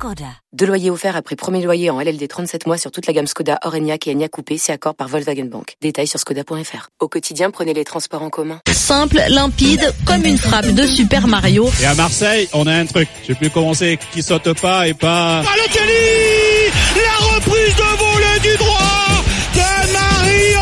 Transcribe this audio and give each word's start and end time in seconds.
Skoda. 0.00 0.24
Deux 0.54 0.64
loyers 0.64 0.88
offerts 0.88 1.14
après 1.14 1.36
premier 1.36 1.62
loyer 1.62 1.90
en 1.90 2.00
LLD 2.00 2.26
37 2.26 2.66
mois 2.66 2.78
sur 2.78 2.90
toute 2.90 3.06
la 3.06 3.12
gamme 3.12 3.26
Skoda, 3.26 3.58
Orenia 3.64 3.96
et 4.06 4.10
Enya 4.14 4.28
Coupé, 4.30 4.56
c'est 4.56 4.72
accord 4.72 4.94
par 4.94 5.08
Volkswagen 5.08 5.44
Bank. 5.44 5.74
Détails 5.82 6.06
sur 6.06 6.18
skoda.fr. 6.18 6.88
Au 7.00 7.08
quotidien, 7.08 7.50
prenez 7.50 7.74
les 7.74 7.84
transports 7.84 8.22
en 8.22 8.30
commun. 8.30 8.60
Simple, 8.72 9.20
limpide, 9.28 9.92
comme 10.06 10.24
une 10.24 10.38
frappe 10.38 10.68
de 10.68 10.86
Super 10.86 11.26
Mario. 11.26 11.68
Et 11.82 11.84
à 11.84 11.94
Marseille, 11.94 12.48
on 12.54 12.66
a 12.66 12.72
un 12.72 12.86
truc. 12.86 13.10
Je 13.24 13.26
sais 13.26 13.34
plus 13.34 13.50
comment 13.50 13.74
c'est, 13.74 13.98
qui 14.14 14.22
saute 14.22 14.58
pas 14.58 14.88
et 14.88 14.94
pas... 14.94 15.42
Balotelli 15.42 16.70
La 16.96 17.34
reprise 17.34 17.76
de 17.76 17.98
volée 17.98 18.40
du 18.40 18.56
droit 18.56 19.22
de 19.54 19.92
Mario 19.92 20.60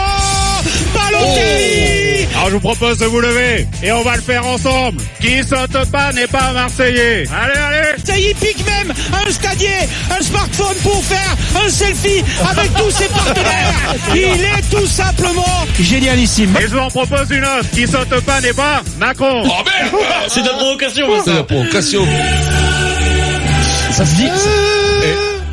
Balotelli 0.93 2.27
Alors 2.35 2.49
je 2.49 2.55
vous 2.55 2.61
propose 2.61 2.99
de 2.99 3.05
vous 3.05 3.21
lever 3.21 3.69
et 3.85 3.93
on 3.93 4.03
va 4.03 4.17
le 4.17 4.23
faire 4.23 4.45
ensemble. 4.45 5.01
Qui 5.21 5.45
saute 5.45 5.91
pas 5.93 6.13
n'est 6.13 6.27
pas 6.27 6.53
marseillais. 6.53 7.25
Allez, 7.33 7.57
allez 7.57 7.99
Ça 8.05 8.19
y 8.19 8.27
est, 8.27 8.35
pique 8.35 8.67
même 8.67 8.93
un 9.29 9.33
stadier, 9.33 9.69
un 10.11 10.23
smartphone 10.23 10.77
pour 10.83 11.05
faire 11.05 11.37
un 11.65 11.69
selfie 11.69 12.25
avec 12.51 12.73
tous 12.75 12.91
ses 12.91 13.09
partenaires. 13.09 13.95
Il 14.15 14.21
est 14.21 14.71
tout 14.71 14.87
simplement 14.87 15.67
génialissime. 15.79 16.57
Et 16.59 16.63
je 16.63 16.69
vous 16.69 16.79
en 16.79 16.89
propose 16.89 17.31
une 17.31 17.45
autre. 17.45 17.71
Qui 17.73 17.87
saute 17.87 18.09
pas 18.25 18.41
n'est 18.41 18.53
pas 18.55 18.83
Macron. 18.99 19.43
Oh 19.45 19.63
merde 19.65 20.05
C'est 20.29 20.43
de 20.43 20.47
la 20.47 20.55
provocation, 20.55 21.07
C'est 21.25 21.35
la 21.35 21.43
provocation. 21.43 22.07
Ça 23.91 24.07
se 24.07 24.15
dit 24.15 24.27
Et 24.27 24.78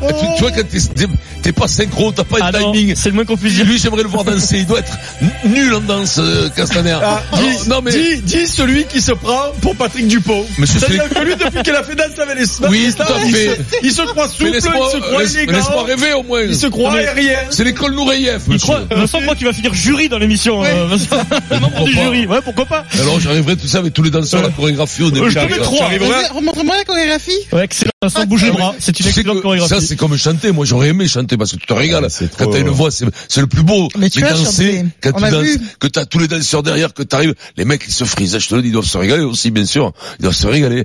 tu, 0.08 0.26
tu 0.36 0.40
vois 0.42 0.50
quand 0.52 0.68
t'es- 0.68 0.78
t'es- 0.80 1.12
t'es 1.42 1.52
pas 1.52 1.68
synchro, 1.68 2.12
t'as 2.12 2.24
pas 2.24 2.38
Ah 2.40 2.52
timing. 2.52 2.94
c'est 2.96 3.08
le 3.10 3.14
moins 3.14 3.24
qu'on 3.24 3.36
puisse 3.36 3.54
dire. 3.54 3.64
Lui, 3.66 3.78
j'aimerais 3.78 4.02
le 4.02 4.08
voir 4.08 4.24
danser. 4.24 4.58
Il 4.58 4.66
doit 4.66 4.80
être 4.80 4.96
nul 5.44 5.74
en 5.74 5.80
danse, 5.80 6.16
euh, 6.18 6.48
Castaner. 6.50 6.98
Ah, 7.02 7.22
dis, 7.34 7.68
non, 7.68 7.80
mais, 7.82 7.90
dis, 7.92 8.22
dis 8.22 8.46
celui 8.46 8.84
qui 8.86 9.00
se 9.00 9.12
prend 9.12 9.52
pour 9.60 9.76
Patrick 9.76 10.06
Dupont. 10.08 10.44
Mais 10.58 10.66
c'est- 10.66 10.78
C'est-à-dire 10.78 11.08
que 11.08 11.18
lui, 11.24 11.34
depuis 11.36 11.62
qu'il 11.62 11.74
a 11.74 11.82
fait 11.82 11.94
danse 11.94 12.18
avec 12.18 12.36
les 12.38 12.68
Oui, 12.68 12.92
tout 12.96 13.02
à 13.02 13.06
il, 13.24 13.34
fait. 13.34 13.46
se, 13.56 13.60
il 13.82 13.92
se 13.92 14.02
croit 14.02 14.28
souple, 14.28 14.50
il 14.54 14.62
se 14.62 14.68
croit 14.68 15.24
élégant, 15.24 15.52
laisse-moi 15.52 15.82
rêver 15.84 16.12
au 16.14 16.22
moins. 16.22 16.42
il 16.42 16.56
se 16.56 16.66
croit 16.66 16.92
aérien. 16.94 17.38
C'est 17.50 17.64
l'école 17.64 17.94
Noureyev, 17.94 18.42
Il 18.46 18.52
monsieur. 18.54 18.58
croit, 18.66 18.80
Vincent, 18.90 19.20
moi, 19.22 19.34
tu 19.34 19.44
vas 19.44 19.52
finir 19.52 19.72
jury 19.74 20.08
dans 20.08 20.18
l'émission, 20.18 20.62
euh, 20.64 20.86
Vincent. 20.88 21.16
Membre 21.60 21.84
du 21.84 21.92
jury. 21.92 22.26
Ouais, 22.26 22.40
pourquoi 22.42 22.66
pas? 22.66 22.84
Alors, 23.00 23.20
j'arriverai 23.20 23.56
tout 23.56 23.66
ça 23.66 23.78
avec 23.78 23.92
tous 23.94 24.02
les 24.02 24.10
danseurs, 24.10 24.42
la 24.42 24.50
chorégraphie 24.50 25.02
au 25.02 25.10
début. 25.10 25.30
je 25.30 25.38
te 25.38 25.44
mets 25.50 25.58
trois. 25.58 25.88
Remontre-moi 26.34 26.76
la 26.76 26.84
chorégraphie. 26.84 27.32
Ouais, 27.52 27.64
excellent. 27.64 27.90
Vincent, 28.08 28.26
bouge 28.26 28.44
les 28.44 28.50
bras. 28.50 28.74
C'est 28.78 28.98
une 29.00 29.06
excellente 29.06 29.42
chorégraphie. 29.42 29.74
ça, 29.74 29.80
c'est 29.80 29.96
comme 29.96 30.16
chanter. 30.16 30.52
Moi, 30.52 30.64
j'aurais 30.64 30.88
aimé 30.88 31.06
chanter 31.08 31.36
parce 31.36 31.52
que 31.52 31.56
tu 31.56 31.66
te 31.66 31.72
régales. 31.72 32.06
c'est 32.10 32.34
Quand 32.36 32.50
t'as 32.50 32.60
une 32.60 32.68
voix, 32.68 32.90
c'est, 32.90 33.04
le 33.40 33.46
plus 33.46 33.62
beau. 33.62 33.88
Mais 33.98 34.10
tu 34.10 34.24
as 34.24 34.30
danser, 34.32 34.44
chanté. 34.78 34.84
quand 35.02 35.10
On 35.14 35.24
tu 35.24 35.30
danses, 35.30 35.42
vu. 35.44 35.60
que 35.80 35.86
t'as 35.86 36.04
tous 36.04 36.18
les 36.18 36.28
danseurs 36.28 36.62
derrière, 36.62 36.92
que 36.94 37.02
t'arrives, 37.02 37.34
les 37.56 37.64
mecs, 37.64 37.82
ils 37.86 37.92
se 37.92 38.04
frisent. 38.04 38.38
Je 38.38 38.48
te 38.48 38.54
le 38.54 38.62
dis, 38.62 38.68
ils 38.68 38.72
doivent 38.72 38.84
se 38.86 38.98
régaler 38.98 39.24
aussi, 39.24 39.50
bien 39.50 39.64
sûr. 39.64 39.92
Ils 40.18 40.22
doivent 40.22 40.34
se 40.34 40.46
régaler. 40.46 40.84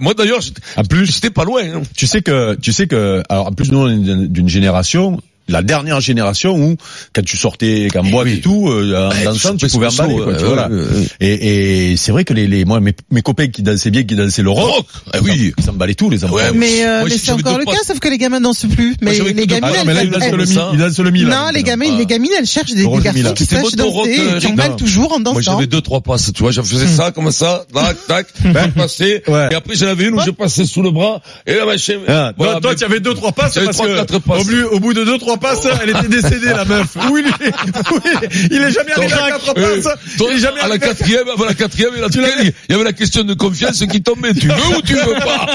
Moi, 0.00 0.14
d'ailleurs, 0.14 0.40
j'étais, 0.40 0.62
En 0.76 0.84
plus, 0.84 1.06
j'étais 1.06 1.30
pas 1.30 1.44
loin. 1.44 1.62
hein. 1.62 1.82
tu 1.96 2.06
sais 2.06 2.22
que, 2.22 2.54
tu 2.56 2.72
sais 2.72 2.86
que, 2.86 3.22
alors 3.28 3.46
en 3.48 3.52
plus 3.52 3.70
nous 3.70 3.78
on 3.78 3.88
est 3.88 4.26
d'une 4.28 4.48
génération, 4.48 5.20
la 5.48 5.62
dernière 5.62 6.00
génération 6.00 6.56
où 6.56 6.76
quand 7.12 7.24
tu 7.24 7.36
sortais 7.36 7.88
en 7.96 8.04
boîte 8.04 8.26
oui. 8.26 8.34
et 8.34 8.40
tout, 8.40 8.68
euh, 8.68 9.06
en 9.08 9.10
Ouais, 9.10 9.24
dansant, 9.24 9.56
tu 9.56 9.66
tu 9.66 9.72
pouvais 9.72 9.86
emballer. 9.86 10.14
Quoi, 10.16 10.26
ouais, 10.26 10.36
tu 10.38 10.44
vois, 10.44 10.50
ouais, 10.50 10.56
là. 10.56 10.68
ouais. 10.68 11.06
Et, 11.20 11.92
et 11.92 11.96
c'est 11.96 12.12
vrai 12.12 12.24
que 12.24 12.34
les, 12.34 12.46
les 12.46 12.64
moi 12.64 12.80
mes, 12.80 12.94
mes 13.10 13.22
copains 13.22 13.46
qui 13.48 13.62
dansaient 13.62 13.90
bien, 13.90 14.02
qui 14.02 14.14
dansaient 14.16 14.42
le 14.42 14.50
rock, 14.50 14.70
Rock, 14.76 14.86
ah 15.12 15.18
oui. 15.22 15.52
ils 15.56 15.64
s'emballaient 15.64 15.94
tout 15.94 16.10
les 16.10 16.24
enfants. 16.24 16.34
Ouais, 16.34 16.52
Mais, 16.54 16.84
euh, 16.84 17.00
Moi, 17.00 17.08
mais 17.10 17.18
c'est 17.18 17.32
encore 17.32 17.58
le 17.58 17.64
cas, 17.64 17.78
sauf 17.86 17.98
que 18.00 18.08
les 18.08 18.18
gamins 18.18 18.40
dansent 18.40 18.66
plus. 18.66 18.96
Mais 19.02 19.12
les 19.18 19.46
potes. 19.46 19.58
Ah 19.62 19.68
non, 19.70 19.74
elles, 19.80 19.86
mais 19.86 19.94
là 19.94 20.02
ils 20.02 20.06
elles- 20.06 20.10
dansent 20.12 20.30
le 20.32 20.42
elles- 20.42 20.48
mi, 20.48 20.58
ils 20.74 20.78
dansent 20.78 20.98
le 20.98 21.10
mi 21.10 21.22
là. 21.22 21.44
non, 21.44 21.50
les 21.54 21.62
gamins, 21.62 21.86
Ah. 21.92 21.98
les 21.98 22.06
gamines, 22.06 22.30
elles 22.38 22.46
cherchent 22.46 22.72
des, 22.74 22.82
garçons 22.84 23.32
qui 23.34 23.54
rock, 23.54 23.74
danser, 23.76 24.18
euh, 24.20 24.38
qui 24.40 24.46
emballent 24.48 24.76
toujours 24.76 25.12
en 25.12 25.20
Moi, 25.20 25.34
dansant. 25.34 25.52
j'avais 25.52 25.66
deux, 25.66 25.80
trois 25.80 26.00
passes, 26.00 26.32
tu 26.34 26.42
vois. 26.42 26.50
Je 26.52 26.60
faisais 26.62 26.86
ça, 26.88 27.10
comme 27.12 27.30
ça, 27.30 27.64
tac, 27.72 27.96
tac, 28.08 28.26
tac, 28.52 28.74
passé. 28.74 29.22
Ouais. 29.28 29.48
Et 29.50 29.54
après, 29.54 29.74
j'en 29.76 29.86
avais 29.88 30.04
une 30.04 30.14
où 30.14 30.20
je 30.24 30.30
passais 30.30 30.64
sous 30.64 30.82
le 30.82 30.90
bras, 30.90 31.20
et 31.46 31.54
là, 31.54 31.66
machin. 31.66 31.98
Ah, 32.08 32.32
toi, 32.60 32.74
tu 32.74 32.84
avais 32.84 33.00
deux 33.00 33.14
trois 33.14 33.32
passes 33.32 33.54
parce 33.54 33.76
trois, 33.76 33.86
que 33.86 33.96
quatre 33.96 34.18
passes. 34.20 34.42
au, 34.42 34.44
bout, 34.44 34.76
au 34.76 34.80
bout 34.80 34.94
de 34.94 35.04
deux 35.04 35.18
trois 35.18 35.35
passes, 35.38 35.66
elle 35.82 35.90
était 35.90 36.08
décédée 36.08 36.46
la 36.48 36.64
meuf. 36.64 36.96
Oui, 37.10 37.22
il 37.24 37.46
est, 37.46 37.52
oui, 37.92 38.28
il 38.50 38.62
est 38.62 38.70
jamais 38.72 38.92
arrivé 38.92 39.12
à 39.14 39.30
quatre 39.30 39.54
Euh, 39.56 39.82
passes. 39.82 39.98
toi, 40.16 40.28
Il 40.30 40.36
est 40.36 40.40
jamais 40.40 40.60
à 40.60 40.64
la 40.68 40.70
arrivé 40.70 40.84
à 40.84 40.88
quatrième, 40.88 41.28
avant 41.28 41.44
la 41.44 41.54
quatrième, 41.54 41.90
il 41.94 42.00
y 42.00 42.04
a- 42.04 42.08
il 42.42 42.52
y 42.70 42.74
avait 42.74 42.84
la 42.84 42.92
question 42.92 43.22
de 43.24 43.34
confiance 43.34 43.82
qui 43.90 44.02
tombait. 44.02 44.34
Tu 44.34 44.48
veux 44.48 44.76
ou 44.76 44.82
tu 44.82 44.94
veux 44.94 45.14
pas? 45.14 45.46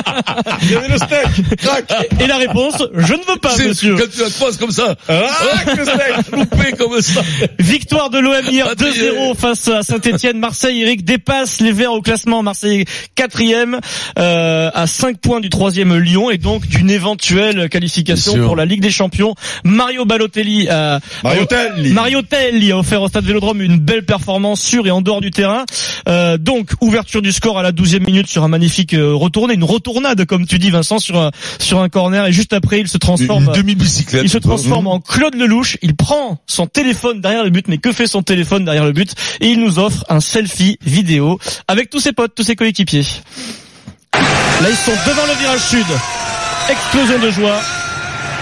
Il 0.63 0.71
y 0.71 0.75
avait 0.75 0.87
le 0.87 0.97
steak. 0.97 1.57
Crac. 1.57 1.85
Et 2.19 2.27
la 2.27 2.37
réponse, 2.37 2.83
je 2.95 3.13
ne 3.13 3.19
veux 3.19 3.37
pas, 3.41 3.55
monsieur. 3.57 3.95
Quand 3.95 4.05
tu 4.13 4.19
la 4.21 4.29
passes 4.29 4.57
comme 4.57 4.71
ça, 4.71 4.95
Ah, 5.07 5.27
que 5.75 5.83
steak. 5.83 6.31
loupé 6.31 6.71
comme 6.77 7.01
ça. 7.01 7.21
Victoire 7.59 8.09
de 8.09 8.19
l'OM 8.19 8.45
hier 8.49 8.67
Ah, 8.69 8.75
2-0 8.75 9.35
face 9.35 9.67
à 9.67 9.83
Saint-Etienne. 9.83 10.39
Marseille, 10.39 10.81
Eric 10.81 11.03
dépasse 11.05 11.59
les 11.61 11.71
Verts 11.71 11.93
au 11.93 12.01
classement. 12.01 12.43
Marseille 12.43 12.85
quatrième 13.15 13.79
euh, 14.19 14.69
à 14.73 14.87
5 14.87 15.17
points 15.17 15.39
du 15.39 15.49
troisième 15.49 15.95
Lyon 15.97 16.29
et 16.31 16.37
donc 16.37 16.67
d'une 16.67 16.89
éventuelle 16.89 17.69
qualification 17.69 18.37
pour 18.45 18.55
la 18.55 18.65
Ligue 18.65 18.81
des 18.81 18.91
Champions. 18.91 19.35
Mario 19.71 20.05
Balotelli 20.05 20.67
a 20.69 20.99
Mario 21.23 21.45
Telli. 21.45 21.91
Mario 21.91 22.21
Telli 22.21 22.71
a 22.71 22.77
offert 22.77 23.01
au 23.01 23.07
Stade 23.07 23.25
Vélodrome 23.25 23.61
une 23.61 23.77
belle 23.77 24.05
performance 24.05 24.61
sur 24.61 24.85
et 24.87 24.91
en 24.91 25.01
dehors 25.01 25.21
du 25.21 25.31
terrain. 25.31 25.65
Euh, 26.07 26.37
donc 26.37 26.71
ouverture 26.81 27.21
du 27.21 27.31
score 27.31 27.57
à 27.57 27.63
la 27.63 27.71
12e 27.71 28.05
minute 28.05 28.27
sur 28.27 28.43
un 28.43 28.47
magnifique 28.47 28.93
euh, 28.93 29.13
retourné, 29.13 29.53
une 29.53 29.63
retournade 29.63 30.25
comme 30.25 30.45
tu 30.45 30.59
dis 30.59 30.69
Vincent 30.71 30.99
sur 30.99 31.19
un, 31.19 31.31
sur 31.59 31.79
un 31.81 31.89
corner 31.89 32.25
et 32.25 32.31
juste 32.31 32.53
après 32.53 32.79
il 32.79 32.87
se 32.87 32.97
transforme 32.97 33.45
Une 33.45 33.53
demi-bicyclette. 33.53 34.23
il 34.23 34.29
se 34.29 34.37
transforme 34.37 34.87
en 34.87 34.99
Claude 34.99 35.35
Lelouch, 35.35 35.77
il 35.81 35.95
prend 35.95 36.39
son 36.47 36.67
téléphone 36.67 37.21
derrière 37.21 37.43
le 37.43 37.49
but, 37.49 37.67
mais 37.67 37.77
que 37.77 37.91
fait 37.91 38.07
son 38.07 38.23
téléphone 38.23 38.65
derrière 38.65 38.85
le 38.85 38.91
but? 38.91 39.13
Et 39.39 39.47
il 39.47 39.59
nous 39.59 39.79
offre 39.79 40.05
un 40.09 40.19
selfie 40.19 40.77
vidéo 40.85 41.39
avec 41.67 41.89
tous 41.89 41.99
ses 41.99 42.11
potes, 42.11 42.33
tous 42.35 42.43
ses 42.43 42.55
coéquipiers. 42.55 43.05
Là, 44.13 44.69
ils 44.69 44.75
sont 44.75 44.91
devant 45.07 45.25
le 45.25 45.39
virage 45.39 45.61
sud. 45.61 45.85
Explosion 46.69 47.19
de 47.19 47.31
joie. 47.31 47.61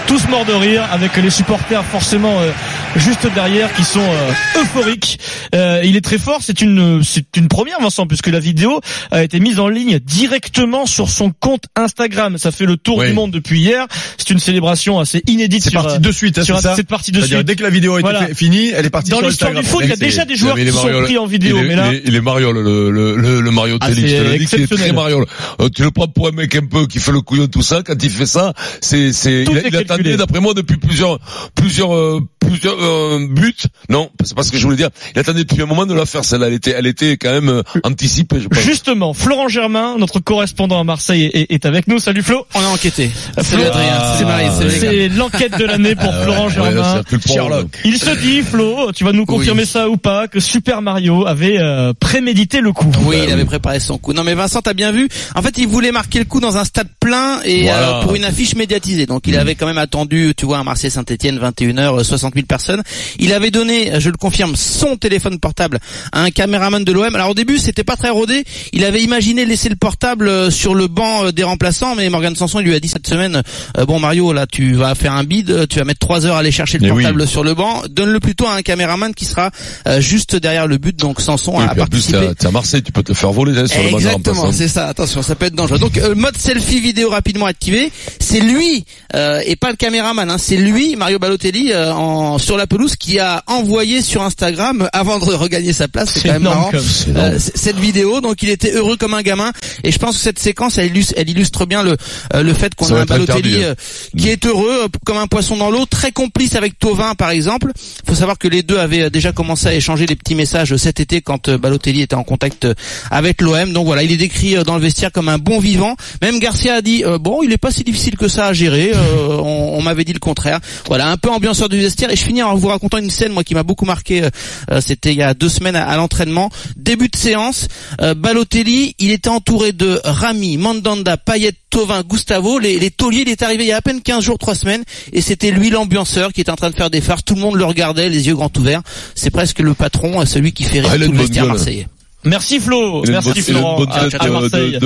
Tous 0.06 0.26
morts 0.28 0.44
de 0.44 0.52
rire, 0.52 0.88
avec 0.90 1.16
les 1.16 1.30
supporters 1.30 1.84
forcément 1.84 2.40
euh, 2.40 2.50
juste 2.96 3.28
derrière 3.32 3.72
qui 3.74 3.84
sont 3.84 4.00
euh, 4.00 4.60
euphoriques. 4.62 5.20
Euh, 5.54 5.82
il 5.84 5.96
est 5.96 6.00
très 6.00 6.18
fort, 6.18 6.40
c'est 6.42 6.60
une 6.62 7.02
c'est 7.04 7.36
une 7.36 7.46
première 7.46 7.80
Vincent 7.80 8.06
puisque 8.08 8.26
la 8.26 8.40
vidéo 8.40 8.80
a 9.12 9.22
été 9.22 9.38
mise 9.38 9.60
en 9.60 9.68
ligne 9.68 10.00
directement 10.00 10.84
sur 10.86 11.08
son 11.08 11.30
compte 11.30 11.64
Instagram. 11.76 12.38
Ça 12.38 12.50
fait 12.50 12.66
le 12.66 12.76
tour 12.76 12.98
Oui. 12.98 13.06
du 13.08 13.12
monde 13.12 13.30
depuis 13.30 13.60
hier. 13.60 13.86
C'est 14.18 14.30
une 14.30 14.40
célébration 14.40 14.98
assez 14.98 15.22
inédite 15.28 15.62
C'est 15.62 15.70
parti 15.72 15.94
euh, 15.96 15.98
de 15.98 16.10
suite, 16.10 16.38
hein, 16.38 16.42
sur 16.44 16.56
c'est 16.56 16.62
ça 16.62 16.74
cette 16.74 16.88
partie 16.88 17.12
de 17.12 17.20
suite. 17.22 17.38
dès 17.46 17.54
que 17.54 17.62
la 17.62 17.70
vidéo 17.70 17.96
était 17.98 18.02
Voilà. 18.10 18.34
finie, 18.34 18.70
elle 18.74 18.86
est 18.86 18.90
partie 18.90 19.10
Dans 19.10 19.18
sur 19.18 19.28
l'histoire 19.28 19.52
Instagram. 19.52 19.64
du 19.64 19.70
foot, 19.70 19.80
il 19.84 19.90
y 19.90 19.92
a 19.92 19.96
déjà 19.96 20.24
des 20.24 20.34
joueurs 20.34 20.56
qui 20.56 20.62
est 20.62 20.72
sont 20.72 20.88
pris 21.04 21.18
en 21.18 21.26
vidéo, 21.26 21.56
il 21.58 21.64
est, 21.64 21.68
mais 21.68 21.76
là, 21.76 21.92
il 22.04 22.14
est, 22.14 22.18
est 22.18 22.20
Mariol, 22.20 22.56
le, 22.58 22.90
le, 22.90 23.16
le, 23.16 23.40
le 23.40 23.50
Mario 23.52 23.78
Ah, 23.80 23.86
Telly, 23.88 24.00
je 24.00 24.06
te 24.06 24.10
c'est 24.10 24.24
le 24.24 24.38
dis, 24.38 24.46
qui 24.46 24.54
est 24.56 24.66
très 24.66 24.92
Mariol. 24.92 25.24
Euh, 25.60 25.68
tu 25.74 25.82
le 25.84 25.92
prends 25.92 26.08
pour 26.08 26.26
un 26.28 26.32
mec 26.32 26.54
un 26.56 26.66
peu 26.66 26.86
qui 26.88 26.98
fait 26.98 27.12
le 27.12 27.20
couillon, 27.20 27.46
tout 27.46 27.62
ça, 27.62 27.82
quand 27.86 27.94
il 28.02 28.10
fait 28.10 28.26
ça, 28.26 28.52
c'est, 28.80 29.12
c'est, 29.12 29.44
il, 29.44 29.56
est 29.56 29.89
il 29.94 29.96
calculé. 29.96 30.10
attendait, 30.14 30.16
d'après 30.26 30.40
moi, 30.40 30.54
depuis 30.54 30.76
plusieurs, 30.76 31.18
plusieurs, 31.54 31.94
euh, 31.94 32.20
plusieurs 32.40 32.76
euh, 32.82 33.26
buts. 33.30 33.54
Non, 33.88 34.10
c'est 34.24 34.34
pas 34.36 34.42
ce 34.42 34.52
que 34.52 34.58
je 34.58 34.64
voulais 34.64 34.76
dire. 34.76 34.90
Il 35.14 35.18
attendait 35.20 35.44
depuis 35.44 35.62
un 35.62 35.66
moment 35.66 35.86
de 35.86 35.94
la 35.94 36.06
faire, 36.06 36.24
celle-là. 36.24 36.46
Elle 36.48 36.54
était, 36.54 36.70
elle 36.76 36.86
était 36.86 37.16
quand 37.16 37.30
même 37.32 37.48
euh, 37.48 37.62
anticipée, 37.84 38.40
je 38.40 38.48
pense. 38.48 38.58
justement, 38.62 39.12
Florent 39.14 39.48
Germain, 39.48 39.96
notre 39.98 40.20
correspondant 40.20 40.80
à 40.80 40.84
Marseille, 40.84 41.30
est, 41.32 41.50
est 41.52 41.66
avec 41.66 41.86
nous. 41.88 41.98
Salut 41.98 42.22
Flo. 42.22 42.46
On 42.54 42.60
a 42.60 42.66
enquêté. 42.68 43.10
Adrien, 43.36 44.50
c'est 44.70 45.08
l'enquête 45.08 45.58
de 45.58 45.64
l'année 45.64 45.94
pour 45.94 46.12
Florent 46.22 46.48
Ouais, 46.48 46.72
là, 46.74 47.02
Germain. 47.08 47.20
Sherlock. 47.26 47.66
Il 47.84 47.98
se 47.98 48.10
dit, 48.20 48.42
Flo, 48.42 48.92
tu 48.92 49.04
vas 49.04 49.12
nous 49.12 49.26
confirmer 49.26 49.64
ça 49.64 49.88
ou 49.88 49.96
pas, 49.96 50.28
que 50.28 50.40
Super 50.40 50.82
Mario 50.82 51.26
avait 51.26 51.58
euh, 51.58 51.92
prémédité 51.98 52.60
le 52.60 52.72
coup. 52.72 52.90
Oui, 53.04 53.16
il 53.24 53.30
avait 53.32 53.44
préparé 53.44 53.80
son 53.80 53.98
coup. 53.98 54.12
Non 54.12 54.24
mais 54.24 54.34
Vincent, 54.34 54.60
t'as 54.62 54.74
bien 54.74 54.92
vu. 54.92 55.08
En 55.34 55.42
fait, 55.42 55.56
il 55.58 55.66
voulait 55.68 55.92
marquer 55.92 56.18
le 56.18 56.24
coup 56.24 56.40
dans 56.40 56.56
un 56.56 56.64
stade 56.64 56.88
plein 57.00 57.40
et 57.44 57.62
Voilà. 57.62 57.98
euh, 57.98 58.02
pour 58.02 58.14
une 58.14 58.24
affiche 58.24 58.54
médiatisée. 58.54 59.06
Donc 59.06 59.26
il 59.26 59.36
avait 59.36 59.54
quand 59.54 59.66
même 59.66 59.78
attendu, 59.80 60.32
tu 60.36 60.46
vois, 60.46 60.58
un 60.58 60.64
Marseille-Saint-Etienne, 60.64 61.38
21h, 61.38 62.02
60 62.04 62.34
000 62.34 62.46
personnes. 62.46 62.82
Il 63.18 63.32
avait 63.32 63.50
donné, 63.50 63.92
je 63.98 64.10
le 64.10 64.16
confirme, 64.16 64.56
son 64.56 64.96
téléphone 64.96 65.38
portable 65.38 65.78
à 66.12 66.22
un 66.22 66.30
caméraman 66.30 66.84
de 66.84 66.92
l'OM. 66.92 67.14
Alors 67.14 67.30
au 67.30 67.34
début, 67.34 67.58
c'était 67.58 67.84
pas 67.84 67.96
très 67.96 68.10
rodé. 68.10 68.44
Il 68.72 68.84
avait 68.84 69.02
imaginé 69.02 69.44
laisser 69.44 69.68
le 69.68 69.76
portable 69.76 70.28
euh, 70.28 70.50
sur 70.50 70.74
le 70.74 70.86
banc 70.88 71.24
euh, 71.26 71.32
des 71.32 71.42
remplaçants, 71.42 71.94
mais 71.94 72.08
Morgan 72.10 72.34
Sanson 72.36 72.60
il 72.60 72.66
lui 72.66 72.74
a 72.74 72.80
dit 72.80 72.88
cette 72.88 73.06
semaine, 73.06 73.42
euh, 73.78 73.84
bon 73.86 73.98
Mario, 74.00 74.32
là 74.32 74.46
tu 74.46 74.74
vas 74.74 74.94
faire 74.94 75.12
un 75.14 75.24
bid, 75.24 75.68
tu 75.68 75.78
vas 75.78 75.84
mettre 75.84 76.00
trois 76.00 76.26
heures 76.26 76.36
à 76.36 76.40
aller 76.40 76.50
chercher 76.52 76.78
le 76.78 76.84
Mais 76.86 76.90
oui. 76.90 77.02
portable 77.02 77.26
sur 77.26 77.44
le 77.44 77.54
banc. 77.54 77.82
Donne-le 77.90 78.20
plutôt 78.20 78.46
à 78.46 78.54
un 78.54 78.62
caméraman 78.62 79.14
qui 79.14 79.24
sera 79.24 79.50
euh, 79.86 80.00
juste 80.00 80.36
derrière 80.36 80.66
le 80.66 80.78
but. 80.78 80.96
Donc 80.96 81.20
Sanson 81.20 81.52
Oui, 81.56 81.64
a 81.64 81.68
puis 81.72 81.80
en 81.82 81.86
plus, 81.86 81.90
participé. 82.12 82.34
t'es 82.38 82.46
à- 82.46 82.48
à 82.48 82.52
Marseille, 82.52 82.82
tu 82.82 82.92
peux 82.92 83.02
te 83.02 83.14
faire 83.14 83.32
voler, 83.32 83.52
là, 83.52 83.66
sur 83.66 83.78
le 83.82 83.90
banc 83.90 83.96
de 83.98 84.02
Exactement, 84.02 84.34
remplaçant. 84.42 84.58
c'est 84.58 84.68
ça. 84.68 84.86
Attention, 84.88 85.22
ça 85.22 85.34
peut 85.34 85.46
être 85.46 85.54
dangereux. 85.54 85.78
Donc 85.78 85.96
euh, 85.98 86.14
mode 86.14 86.36
selfie 86.36 86.80
vidéo 86.80 87.10
rapidement 87.10 87.46
activé. 87.46 87.90
C'est 88.18 88.40
lui 88.40 88.84
euh, 89.14 89.40
et 89.46 89.56
pas 89.56 89.69
le 89.70 89.76
caméraman. 89.76 90.30
Hein, 90.30 90.38
c'est 90.38 90.56
lui, 90.56 90.96
Mario 90.96 91.18
Balotelli, 91.18 91.72
euh, 91.72 91.92
en 91.92 92.38
sur 92.38 92.56
la 92.56 92.66
pelouse 92.66 92.96
qui 92.96 93.18
a 93.18 93.42
envoyé 93.46 94.02
sur 94.02 94.22
Instagram 94.22 94.88
avant 94.92 95.18
de 95.18 95.24
regagner 95.24 95.72
sa 95.72 95.88
place. 95.88 96.10
C'est 96.14 96.28
quand 96.28 96.34
même 96.34 96.42
marrant. 96.42 96.70
Euh, 96.74 97.38
cette 97.38 97.78
vidéo, 97.78 98.20
donc 98.20 98.42
il 98.42 98.50
était 98.50 98.72
heureux 98.72 98.96
comme 98.96 99.14
un 99.14 99.22
gamin. 99.22 99.52
Et 99.84 99.90
je 99.92 99.98
pense 99.98 100.16
que 100.16 100.22
cette 100.22 100.38
séquence, 100.38 100.78
elle 100.78 100.86
illustre, 100.86 101.14
elle 101.16 101.28
illustre 101.28 101.66
bien 101.66 101.82
le 101.82 101.96
euh, 102.34 102.42
le 102.42 102.54
fait 102.54 102.74
qu'on 102.74 102.92
a 102.94 103.00
un 103.00 103.04
Balotelli 103.04 103.56
hein. 103.64 103.68
euh, 103.68 103.74
qui 104.16 104.28
est 104.28 104.44
heureux 104.46 104.84
euh, 104.84 104.88
comme 105.04 105.16
un 105.18 105.26
poisson 105.26 105.56
dans 105.56 105.70
l'eau, 105.70 105.86
très 105.86 106.12
complice 106.12 106.54
avec 106.54 106.78
Tovin 106.78 107.14
par 107.14 107.30
exemple. 107.30 107.72
faut 108.06 108.14
savoir 108.14 108.38
que 108.38 108.48
les 108.48 108.62
deux 108.62 108.78
avaient 108.78 109.02
euh, 109.04 109.10
déjà 109.10 109.32
commencé 109.32 109.66
à 109.68 109.74
échanger 109.74 110.06
des 110.06 110.16
petits 110.16 110.34
messages 110.34 110.76
cet 110.76 111.00
été 111.00 111.20
quand 111.20 111.48
euh, 111.48 111.58
Balotelli 111.58 112.02
était 112.02 112.14
en 112.14 112.24
contact 112.24 112.64
euh, 112.64 112.74
avec 113.10 113.40
l'OM. 113.42 113.72
Donc 113.72 113.86
voilà, 113.86 114.02
il 114.02 114.12
est 114.12 114.16
décrit 114.16 114.56
euh, 114.56 114.64
dans 114.64 114.74
le 114.76 114.80
vestiaire 114.82 115.12
comme 115.12 115.28
un 115.28 115.38
bon 115.38 115.58
vivant. 115.60 115.96
Même 116.22 116.38
Garcia 116.38 116.74
a 116.74 116.82
dit 116.82 117.04
euh, 117.04 117.18
bon, 117.18 117.42
il 117.42 117.52
est 117.52 117.58
pas 117.58 117.70
si 117.70 117.84
difficile 117.84 118.16
que 118.16 118.28
ça 118.28 118.46
à 118.46 118.52
gérer. 118.52 118.92
euh, 118.94 119.36
on 119.38 119.59
on 119.60 119.82
m'avait 119.82 120.04
dit 120.04 120.12
le 120.12 120.18
contraire. 120.18 120.60
Voilà, 120.86 121.10
un 121.10 121.16
peu 121.16 121.30
ambianceur 121.30 121.68
du 121.68 121.78
vestiaire. 121.78 122.10
Et 122.10 122.16
je 122.16 122.22
finis 122.24 122.42
en 122.42 122.54
vous 122.54 122.68
racontant 122.68 122.98
une 122.98 123.10
scène 123.10 123.32
moi 123.32 123.44
qui 123.44 123.54
m'a 123.54 123.62
beaucoup 123.62 123.84
marqué. 123.84 124.22
euh, 124.24 124.30
euh, 124.70 124.80
C'était 124.84 125.12
il 125.12 125.18
y 125.18 125.22
a 125.22 125.34
deux 125.34 125.48
semaines 125.48 125.76
à, 125.76 125.86
à 125.88 125.96
l'entraînement. 125.96 126.50
Début 126.76 127.08
de 127.08 127.16
séance, 127.16 127.68
euh, 128.00 128.14
Balotelli, 128.14 128.94
il 128.98 129.10
était 129.10 129.28
entouré 129.28 129.72
de 129.72 130.00
Rami, 130.04 130.56
Mandanda, 130.56 131.16
Payet, 131.16 131.52
Tovin, 131.70 132.02
Gustavo. 132.02 132.58
Les, 132.58 132.78
les 132.78 132.90
tauliers, 132.90 133.22
il 133.26 133.28
est 133.28 133.42
arrivé 133.42 133.64
il 133.64 133.68
y 133.68 133.72
a 133.72 133.76
à 133.76 133.82
peine 133.82 134.00
15 134.02 134.24
jours, 134.24 134.38
3 134.38 134.54
semaines. 134.54 134.82
Et 135.12 135.20
c'était 135.20 135.50
lui 135.50 135.70
l'ambianceur 135.70 136.32
qui 136.32 136.40
était 136.40 136.50
en 136.50 136.56
train 136.56 136.70
de 136.70 136.76
faire 136.76 136.90
des 136.90 137.00
phares. 137.00 137.22
Tout 137.22 137.34
le 137.34 137.40
monde 137.40 137.56
le 137.56 137.64
regardait, 137.64 138.08
les 138.08 138.26
yeux 138.26 138.34
grands 138.34 138.50
ouverts. 138.56 138.82
C'est 139.14 139.30
presque 139.30 139.58
le 139.60 139.74
patron, 139.74 140.20
euh, 140.20 140.24
celui 140.24 140.52
qui 140.52 140.64
fait 140.64 140.80
rire 140.80 140.90
Ah, 140.92 140.98
tout 140.98 141.12
le 141.12 141.18
vestiaire 141.18 141.46
marseillais. 141.46 141.86
Merci 142.24 142.60
Flo, 142.60 143.02
Il 143.04 143.12
merci 143.12 143.28
bonne- 143.30 143.36
il 143.36 143.40
a 143.40 143.48
une 143.48 143.56
Florent 143.56 143.76
bonne 143.78 143.88
à, 143.92 144.00
tête 144.08 144.14
à 144.20 144.24
de, 144.26 144.30
Marseille. 144.30 144.72
de, 144.72 144.78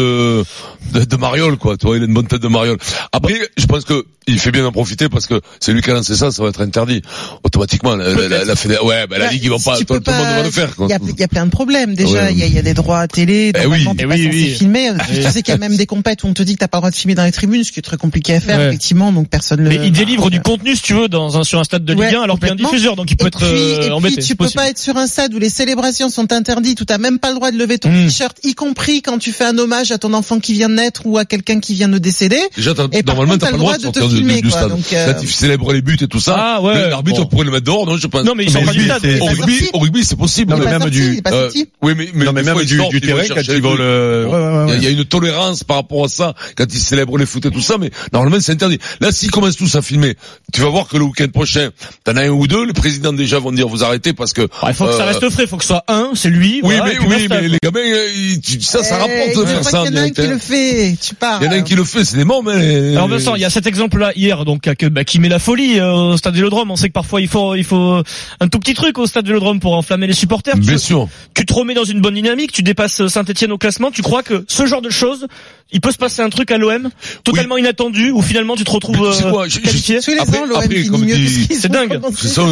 de, 0.92 0.98
de, 1.00 1.04
de 1.04 1.16
Mariol, 1.16 1.56
quoi. 1.56 1.76
Tu 1.76 1.86
vois, 1.86 1.96
il 1.96 2.02
a 2.02 2.06
une 2.06 2.14
bonne 2.14 2.26
tête 2.28 2.40
de 2.42 2.48
Mariol. 2.48 2.78
Après, 3.12 3.34
je 3.56 3.66
pense 3.66 3.84
que 3.84 4.04
il 4.26 4.38
fait 4.38 4.52
bien 4.52 4.62
d'en 4.62 4.72
profiter 4.72 5.10
parce 5.10 5.26
que 5.26 5.38
c'est 5.60 5.72
lui 5.72 5.82
qui 5.82 5.90
a 5.90 5.94
lancé 5.94 6.14
ça, 6.16 6.30
ça 6.30 6.42
va 6.42 6.48
être 6.48 6.62
interdit. 6.62 7.02
Automatiquement, 7.42 7.94
la, 7.94 8.14
la, 8.14 8.44
la, 8.44 8.54
fédé- 8.54 8.78
ouais, 8.82 9.06
bah, 9.06 9.18
la 9.18 9.26
Bah, 9.26 9.32
Ligue, 9.32 9.44
ils 9.44 9.50
vont 9.50 9.58
si 9.58 9.64
pas, 9.64 9.76
tu 9.76 9.84
tout, 9.84 9.92
le 9.94 9.98
monde 9.98 10.04
pas- 10.04 10.12
va 10.36 10.42
le 10.42 10.50
faire, 10.50 10.74
quoi. 10.76 10.86
Il 10.86 10.90
y 10.90 10.94
a, 10.94 10.98
il 11.02 11.20
y 11.20 11.22
a 11.22 11.28
plein 11.28 11.44
de 11.44 11.50
problèmes. 11.50 11.94
Déjà, 11.94 12.24
Ouais. 12.24 12.32
il 12.32 12.38
y, 12.38 12.42
a, 12.42 12.46
il 12.46 12.54
y 12.54 12.58
a 12.58 12.62
des 12.62 12.72
droits 12.72 13.00
à 13.00 13.08
télé. 13.08 13.52
Eh 13.54 13.66
oui. 13.66 13.84
t'es 13.84 13.90
Eh 13.98 14.06
pas 14.06 14.14
oui, 14.14 14.24
censé 14.24 14.36
oui. 14.36 14.54
filmer. 14.54 14.92
Tu 15.12 15.22
sais 15.24 15.42
qu'il 15.42 15.52
y 15.52 15.54
a 15.54 15.58
même 15.58 15.76
des 15.76 15.84
compètes 15.86 16.22
où 16.24 16.28
on 16.28 16.32
te 16.32 16.42
dit 16.42 16.54
que 16.54 16.60
t'as 16.60 16.68
pas 16.68 16.78
le 16.78 16.82
droit 16.82 16.90
de 16.90 16.96
filmer 16.96 17.14
dans 17.14 17.24
les 17.24 17.32
tribunes, 17.32 17.64
ce 17.64 17.72
qui 17.72 17.80
est 17.80 17.82
très 17.82 17.98
compliqué 17.98 18.34
à 18.36 18.40
faire, 18.40 18.58
Ouais. 18.58 18.68
effectivement. 18.68 19.12
Donc 19.12 19.28
personne 19.28 19.60
Mais 19.62 19.76
le. 19.76 19.84
il 19.84 19.92
délivre 19.92 20.30
du 20.30 20.40
contenu, 20.40 20.74
si 20.74 20.82
tu 20.82 20.94
veux, 20.94 21.08
dans 21.08 21.36
un, 21.36 21.44
sur 21.44 21.58
un 21.58 21.64
stade 21.64 21.84
de 21.84 21.92
Ligue 21.92 22.00
Ouais, 22.04 22.14
1, 22.14 22.22
alors 22.22 22.38
qu'il 22.38 22.48
y 22.48 22.50
a 22.50 22.54
un 22.54 22.56
diffuseur, 22.56 22.96
donc 22.96 23.10
il 23.10 23.16
peut 23.18 23.26
être 23.26 23.42
euh, 23.42 23.76
et 23.76 23.80
puis, 23.80 23.90
embêté. 23.90 24.22
tu 24.22 24.36
peux 24.36 24.48
pas 24.48 24.70
être 24.70 24.78
sur 24.78 24.96
un 24.96 25.06
stade 25.06 25.34
où 25.34 25.38
les 25.38 25.50
célébrations 25.50 26.08
sont 26.08 26.32
interdites, 26.32 26.80
où 26.80 26.84
t'as 26.86 26.98
même 26.98 27.18
pas 27.24 27.30
le 27.30 27.36
droit 27.36 27.50
de 27.50 27.56
lever 27.56 27.78
ton 27.78 27.88
Mm. 27.90 28.06
t-shirt, 28.08 28.36
y 28.42 28.54
compris 28.54 29.00
quand 29.00 29.16
tu 29.16 29.32
fais 29.32 29.44
un 29.46 29.56
hommage 29.56 29.90
à 29.92 29.96
ton 29.96 30.12
enfant 30.12 30.40
qui 30.40 30.52
vient 30.52 30.68
de 30.68 30.74
naître 30.74 31.06
ou 31.06 31.16
à 31.16 31.24
quelqu'un 31.24 31.58
qui 31.58 31.72
vient 31.72 31.88
de 31.88 31.96
décéder. 31.96 32.38
Déjà, 32.54 32.74
t'as- 32.74 32.86
Et 32.92 33.02
normalement, 33.02 33.38
t'as 33.38 33.46
pas 33.46 33.52
le 33.52 33.58
droit 33.58 33.78
de 33.78 33.86
de 33.86 33.90
te 33.90 34.06
filmer, 34.06 34.36
du, 34.36 34.42
du 34.42 34.48
quoi. 34.50 34.58
stade. 34.58 34.70
Donc, 34.70 34.92
euh, 34.92 35.06
Là, 35.06 35.14
tu 35.14 35.26
célèbres 35.28 35.72
les 35.72 35.80
buts 35.80 35.96
et 36.02 36.06
tout 36.06 36.20
ça. 36.20 36.34
Ah, 36.38 36.60
ouais, 36.60 36.74
le- 36.74 36.88
L'arbitre 36.90 37.20
bon. 37.22 37.26
pourrait 37.26 37.46
le 37.46 37.50
mettre 37.52 37.64
dehors, 37.64 37.86
non, 37.86 37.96
je 37.96 38.06
pense. 38.08 38.24
Non, 38.24 38.34
mais 38.34 38.44
ils 38.44 38.50
sont 38.50 38.62
pas 38.62 38.72
du 38.72 38.84
stade. 38.84 39.02
au 39.22 39.24
rugby, 39.24 39.70
au 39.72 39.78
rugby, 39.78 40.04
c'est 40.04 40.16
possible. 40.18 40.52
Non, 40.52 40.58
mais 40.58 40.66
même 40.78 40.90
du- 40.90 41.22
Euh, 41.26 41.48
oui, 41.80 41.94
mais, 41.96 42.08
mais, 42.12 42.30
même 42.42 42.62
du, 42.64 43.00
terrain, 43.00 43.22
quand 43.26 43.40
ils 43.40 43.60
le, 43.62 44.26
ouais, 44.26 44.32
ouais, 44.32 44.34
Il 44.34 44.34
y, 44.34 44.34
a, 44.34 44.64
ouais. 44.66 44.76
il 44.76 44.84
y 44.84 44.86
a 44.86 44.90
une 44.90 45.04
tolérance 45.06 45.64
par 45.64 45.76
rapport 45.78 46.04
à 46.04 46.08
ça 46.08 46.34
quand 46.56 46.66
ils 46.74 46.78
célèbrent 46.78 47.16
les 47.16 47.24
foot 47.26 47.46
et 47.46 47.50
tout 47.50 47.62
ça, 47.62 47.78
mais 47.80 47.90
normalement 48.12 48.36
c'est 48.40 48.52
interdit. 48.52 48.78
Là, 49.00 49.12
s'ils 49.12 49.30
commencent 49.30 49.56
tous 49.56 49.74
à 49.76 49.80
filmer, 49.82 50.14
tu 50.52 50.60
vas 50.60 50.68
voir 50.68 50.88
que 50.88 50.98
le 50.98 51.04
week-end 51.04 51.28
prochain, 51.32 51.70
t'en 52.04 52.16
as 52.16 52.24
un 52.26 52.28
ou 52.28 52.46
deux, 52.46 52.66
les 52.66 52.74
présidents 52.74 53.12
déjà 53.14 53.38
vont 53.38 53.52
dire 53.52 53.66
vous 53.68 53.82
arrêtez 53.82 54.12
parce 54.12 54.34
que. 54.34 54.42
Ah, 54.60 54.66
il 54.68 54.74
faut 54.74 54.84
que 54.86 54.92
ça 54.92 55.02
euh, 55.02 55.06
reste 55.06 55.30
frais, 55.30 55.44
il 55.44 55.48
faut 55.48 55.56
que 55.56 55.62
ce 55.64 55.68
soit 55.68 55.84
un, 55.88 56.10
c'est 56.14 56.28
lui. 56.30 56.60
Oui, 56.62 56.74
mais 56.84 56.98
oui, 57.16 57.26
mais 57.30 57.48
les 57.48 57.58
gamins, 57.62 57.80
euh, 57.80 58.08
ils- 58.14 58.40
tu- 58.40 58.60
ça, 58.60 58.82
ça 58.82 58.96
Eh, 58.98 59.02
rapporte 59.02 59.36
de 59.38 59.44
faire 59.52 59.64
ça. 59.64 59.82
qu'il 59.84 59.94
y 59.94 59.98
en 59.98 60.00
a 60.02 60.04
un 60.04 60.10
qui 60.10 60.20
hein. 60.22 60.30
le 60.30 60.38
fait. 60.38 60.96
Tu 61.00 61.14
pars. 61.14 61.38
Il 61.42 61.46
y 61.46 61.48
en 61.48 61.52
a 61.52 61.56
un 61.56 61.62
qui 61.62 61.74
le 61.74 61.84
fait, 61.84 62.04
c'est 62.04 62.16
des 62.16 62.24
morts, 62.24 62.42
mais. 62.42 62.92
Alors 62.96 63.08
Vincent, 63.08 63.34
il 63.34 63.40
y 63.42 63.44
a 63.44 63.50
cet 63.50 63.66
exemple-là 63.66 64.12
hier, 64.16 64.44
donc 64.44 64.62
que, 64.62 64.86
bah, 64.86 65.04
qui 65.04 65.18
met 65.18 65.28
la 65.28 65.38
folie 65.38 65.78
euh, 65.80 65.92
au 66.12 66.16
stade 66.16 66.34
Vélodrome. 66.34 66.70
On 66.70 66.76
sait 66.76 66.88
que 66.88 66.92
parfois 66.92 67.20
il 67.20 67.28
faut, 67.28 67.54
il 67.54 67.64
faut 67.64 68.02
un 68.40 68.48
tout 68.48 68.58
petit 68.58 68.74
truc 68.74 68.98
au 68.98 69.06
stade 69.06 69.26
Vélodrome 69.26 69.60
pour 69.60 69.74
enflammer 69.74 70.06
les 70.06 70.12
supporters. 70.12 70.56
Bien 70.56 70.72
Tu, 70.74 70.78
sûr. 70.78 71.08
tu 71.34 71.44
te 71.46 71.52
remets 71.52 71.74
dans 71.74 71.84
une 71.84 72.00
bonne 72.00 72.14
dynamique, 72.14 72.52
tu 72.52 72.62
dépasses 72.62 73.06
Saint-Etienne 73.06 73.52
au 73.52 73.58
classement. 73.58 73.90
Tu 73.90 74.02
crois 74.02 74.22
que 74.22 74.44
ce 74.48 74.66
genre 74.66 74.82
de 74.82 74.90
choses, 74.90 75.26
il 75.72 75.80
peut 75.80 75.90
se 75.90 75.98
passer 75.98 76.22
un 76.22 76.28
truc 76.30 76.50
à 76.50 76.58
l'OM 76.58 76.88
totalement 77.24 77.56
inattendu, 77.56 78.10
où 78.10 78.22
finalement 78.22 78.56
tu 78.56 78.64
te 78.64 78.70
retrouves 78.70 79.02
euh, 79.02 79.48
qualifié. 79.48 80.00
C'est 80.00 81.68
dingue. 81.70 81.94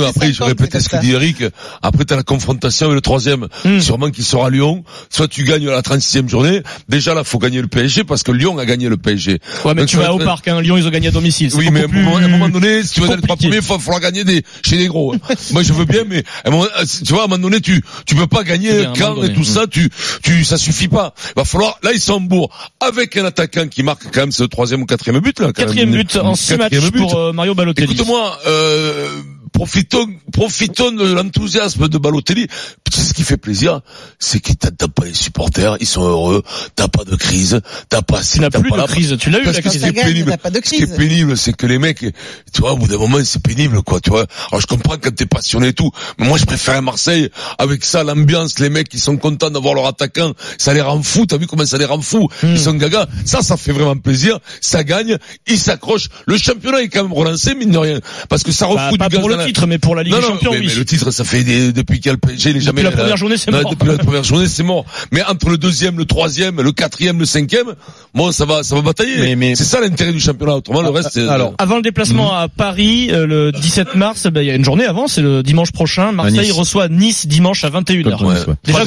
après, 0.09 0.29
je 0.29 0.35
50, 0.39 0.49
répétais 0.49 0.81
ce 0.81 0.89
que 0.89 0.97
dit. 1.01 1.13
Eric. 1.13 1.37
Après, 1.83 2.05
t'as 2.05 2.17
la 2.17 2.23
confrontation 2.23 2.87
avec 2.87 2.97
le 2.97 3.01
troisième. 3.01 3.49
Hmm. 3.65 3.81
Sûrement 3.81 4.11
qu'il 4.11 4.25
sera 4.25 4.51
Lyon. 4.53 4.85
Soit 5.11 5.29
tu 5.29 5.45
gagnes 5.45 5.67
la 5.69 5.81
36e 5.83 6.29
journée. 6.29 6.63
Déjà, 6.89 7.15
là, 7.15 7.25
faut 7.25 7.39
gagner 7.39 7.61
le 7.61 7.67
PSG 7.69 8.05
parce 8.05 8.23
que 8.23 8.31
Lyon 8.33 8.59
a 8.59 8.65
gagné 8.67 8.89
le 8.89 8.97
PSG. 8.97 9.33
Ouais, 9.65 9.75
mais 9.75 9.83
Donc, 9.83 9.89
tu 9.89 9.97
vas 9.97 10.05
va 10.05 10.15
au 10.15 10.19
être- 10.19 10.25
parc, 10.25 10.47
hein. 10.49 10.61
Lyon 10.61 10.77
ils 10.77 10.87
ont 10.87 10.91
gagné 10.91 11.09
à 11.09 11.11
domicile. 11.11 11.51
Oui, 11.55 11.71
mais 11.73 11.81
à 11.81 11.85
un, 11.85 11.89
moment, 11.89 12.15
à 12.17 12.19
un 12.19 12.23
plus 12.23 12.31
moment 12.31 12.49
donné, 12.49 12.83
si 12.83 12.95
tu 12.95 13.01
veux 13.01 13.07
trois 13.07 13.17
compliqué. 13.17 13.37
premiers, 13.49 13.57
il 13.57 13.63
va 13.63 13.79
falloir 13.79 14.01
gagner 14.01 14.25
des, 14.25 14.43
chez 14.65 14.77
les 14.77 14.87
gros. 14.87 15.15
hein. 15.15 15.19
Moi, 15.53 15.63
je 15.63 15.73
veux 15.73 15.85
bien, 15.85 16.05
mais 16.09 16.23
à 16.45 16.49
un 16.49 16.51
moment, 16.53 16.67
tu 17.05 17.13
vois, 17.13 17.23
à 17.23 17.25
un 17.25 17.29
moment 17.29 17.43
donné, 17.43 17.61
tu, 17.61 17.83
tu 18.07 18.15
peux 18.15 18.27
pas 18.27 18.45
gagner 18.45 18.73
bien, 18.81 18.93
quand 18.99 19.23
et 19.23 19.33
tout 19.33 19.45
ça, 19.45 19.67
tu, 19.67 19.89
tu, 20.23 20.45
ça 20.45 20.59
suffit 20.59 20.89
pas. 20.89 21.15
Il 21.31 21.33
va 21.37 21.45
falloir, 21.45 21.79
là, 21.83 21.93
ils 21.93 22.01
sont 22.01 22.21
bourg, 22.21 22.51
avec 22.81 23.17
un 23.17 23.25
attaquant 23.25 23.67
qui 23.69 23.83
marque 23.83 24.05
quand 24.13 24.21
même 24.21 24.33
ce 24.33 24.45
troisième 24.45 24.83
ou 24.83 24.87
quatrième 24.87 25.21
but, 25.21 25.39
là. 25.41 25.47
quand 25.47 25.53
Quatrième 25.63 25.91
même. 25.91 26.01
but 26.03 26.17
en 26.17 26.35
six 26.35 26.57
matchs 26.57 26.79
but. 26.91 26.99
pour 26.99 27.17
euh, 27.17 27.33
Mario 27.33 27.55
Balotelli. 27.55 27.93
Écoute-moi, 27.95 28.39
euh, 28.47 29.09
profitons, 29.53 30.07
profitons 30.33 30.93
de 30.93 31.13
l'enthousiasme 31.13 31.89
de 31.89 31.99
Balotelli. 31.99 32.47
Tu 32.91 32.99
sais 33.01 33.07
ce 33.09 33.15
qui 33.15 33.23
fait 33.23 33.37
plaisir, 33.37 33.81
c'est 34.19 34.41
qu'il 34.41 34.57
t'attend 34.57 34.89
pas 34.89 35.05
les 35.07 35.15
supporters, 35.15 35.77
ils 35.81 35.87
sont 35.87 36.03
heureux, 36.03 36.43
t'as 36.77 36.89
pas 36.89 37.05
de 37.05 37.17
crise, 37.17 37.61
t'as 37.89 38.03
pas 38.03 38.21
Tu 38.23 38.41
n'as 38.41 38.51
t'as 38.51 38.61
plus 38.61 38.69
pas 38.71 38.77
de 38.77 38.81
la- 38.83 38.87
crise. 38.87 39.17
Tu 39.19 39.31
l'as 39.31 39.39
eu 39.39 39.45
la 39.45 39.53
crise. 39.53 39.73
ce 39.73 39.79
qui 39.79 39.85
est 39.87 39.93
gagne, 39.93 40.05
pénible, 40.07 40.31
t'as 40.31 40.37
pas 40.37 40.51
de 40.51 40.57
ce 40.63 40.71
qui 40.71 40.83
est 40.83 40.97
pénible, 40.97 41.37
c'est 41.37 41.55
que 41.57 41.67
les 41.67 41.79
mecs, 41.79 42.01
tu 42.01 42.61
vois, 42.61 42.73
au 42.73 42.77
bout 42.77 42.89
d'un 42.89 42.99
moment, 42.99 43.19
c'est 43.25 43.43
pénible, 43.43 43.83
quoi, 43.83 44.01
tu 44.01 44.11
vois. 44.11 44.27
Alors 44.51 44.61
je 44.61 44.67
comprends 44.67 44.97
quand 44.99 45.15
t'es 45.15 45.27
passionné 45.27 45.69
et 45.69 45.73
tout, 45.73 45.91
mais 46.19 46.27
moi 46.29 46.37
je 46.39 46.45
préfère 46.45 46.81
Marseille 46.83 47.31
avec 47.59 47.85
ça, 47.85 48.05
l'ambiance, 48.05 48.59
les 48.59 48.69
mecs 48.69 48.89
qui 48.89 48.99
sont 48.99 49.17
contents 49.17 49.51
d'avoir 49.51 49.75
leur 49.75 49.87
attaquant, 49.87 50.33
ça 50.59 50.75
les 50.75 50.81
rend 50.83 51.03
fous. 51.03 51.25
T'as 51.27 51.39
vu 51.39 51.47
comment 51.47 51.65
ça 51.65 51.79
les 51.79 51.85
rend 51.87 52.01
fous? 52.03 52.29
Ils 52.43 52.59
sont 52.61 52.75
gaga. 52.75 53.07
Ça, 53.25 53.41
ça 53.43 53.57
fait 53.57 53.73
vraiment 53.73 53.97
plaisir. 53.97 54.39
Ça 54.61 54.85
gagne, 54.85 55.17
ils 55.47 55.59
s'accrochent. 55.59 56.09
Le 56.27 56.37
championnat 56.37 56.83
est 56.83 56.89
quand 56.89 57.03
même 57.03 57.13
relancé, 57.13 57.55
mine 57.55 57.71
de 57.71 57.79
rien, 57.79 58.01
parce 58.29 58.43
que 58.43 58.53
ça 58.53 58.67
Bah, 58.67 58.73
refout 58.89 59.01
du 59.01 59.09
gaz 59.09 59.21
dans 59.23 59.29
la- 59.29 59.42
titre, 59.47 59.67
mais 59.67 59.79
pour 59.79 59.95
la 59.95 60.03
Ligue 60.03 60.13
non, 60.13 60.19
des 60.21 60.25
non, 60.27 60.33
Champions, 60.35 60.51
mais, 60.53 60.59
oui. 60.61 60.67
mais 60.69 60.75
le 60.75 60.85
titre, 60.85 61.11
ça 61.11 61.25
fait 61.25 61.45
des- 61.45 61.73
depuis 61.73 61.99
qu'il 62.01 62.07
y 62.07 62.11
a 62.11 62.13
le 62.13 62.19
PSG, 62.19 62.51
il 62.51 62.57
est 62.57 62.61
jamais. 62.61 62.83
la 62.83 62.91
première 62.91 63.17
journée, 63.17 63.37
c'est 63.37 63.51
Non, 63.51 63.63
mort. 63.63 63.71
Depuis 63.73 63.89
la 63.89 63.99
première 63.99 64.25
journée, 64.25 64.47
c'est 64.49 64.63
mort. 64.63 64.85
Mais 65.11 65.23
entre 65.25 65.49
le 65.51 65.59
deuxième, 65.59 65.99
le 65.99 66.05
troisième, 66.05 66.61
le 66.61 66.73
quatrième, 66.73 67.19
le 67.19 67.25
cinquième, 67.25 67.75
bon, 68.15 68.33
ça 68.33 68.45
va, 68.45 68.63
ça 68.63 68.75
va 68.75 68.83
batailler. 68.83 69.17
Mais- 69.19 69.37
mais- 69.37 69.55
C'est 69.55 69.65
ça 69.65 69.81
l'intérêt 69.81 70.13
du 70.13 70.21
championnat. 70.21 70.57
Autrement, 70.57 70.83
le 70.83 70.89
reste, 70.91 71.11
c'est. 71.13 71.29
alors, 71.29 71.55
Avant 71.59 71.77
le 71.77 71.83
déplacement 71.83 72.33
à 72.35 72.49
Paris, 72.49 73.09
euh, 73.11 73.27
le 73.27 73.53
17 73.53 73.95
mars, 73.95 74.27
ben, 74.27 74.41
il 74.43 74.47
y 74.47 74.51
a 74.51 74.55
une 74.55 74.65
journée 74.65 74.85
avant, 74.85 75.07
c'est 75.09 75.23
le 75.23 75.43
dimanche 75.43 75.73
prochain. 75.73 76.13
Marseille 76.13 76.39
Nice. 76.41 76.53
reçoit 76.53 76.89
Nice 76.89 77.27
dimanche 77.27 77.65
à 77.65 77.71
21h. 77.71 78.03
Contre 78.19 78.33
Nice, 78.35 78.47
ouais. 78.47 78.55
Déjà 78.65 78.85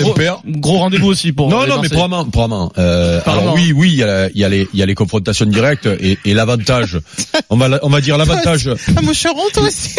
gros, 0.47 0.77
rendez-vous 0.79 1.07
aussi 1.07 1.31
pour 1.31 1.49
Non, 1.49 1.63
les 1.63 1.69
non, 1.69 1.81
mais 1.81 1.89
probablement, 1.89 2.25
probablement. 2.25 2.71
Euh, 2.77 3.19
alors 3.25 3.53
oui, 3.55 3.71
oui, 3.75 3.89
il 3.93 3.97
y 3.97 4.03
a, 4.03 4.05
la- 4.07 4.29
il 4.29 4.37
y 4.37 4.43
a 4.43 4.49
les, 4.49 4.67
il 4.73 4.79
y 4.79 4.83
a 4.83 4.85
les 4.85 4.95
confrontations 4.95 5.45
directes 5.45 5.87
et, 5.87 6.17
et 6.25 6.33
l'avantage. 6.33 6.99
On 7.49 7.57
va, 7.57 7.67
la- 7.67 7.79
on 7.83 7.89
va 7.89 8.01
dire 8.01 8.17
l'avantage, 8.17 8.69
Ah, 8.95 9.01
moucheron, 9.01 9.41
toi 9.53 9.63
aussi. 9.63 9.95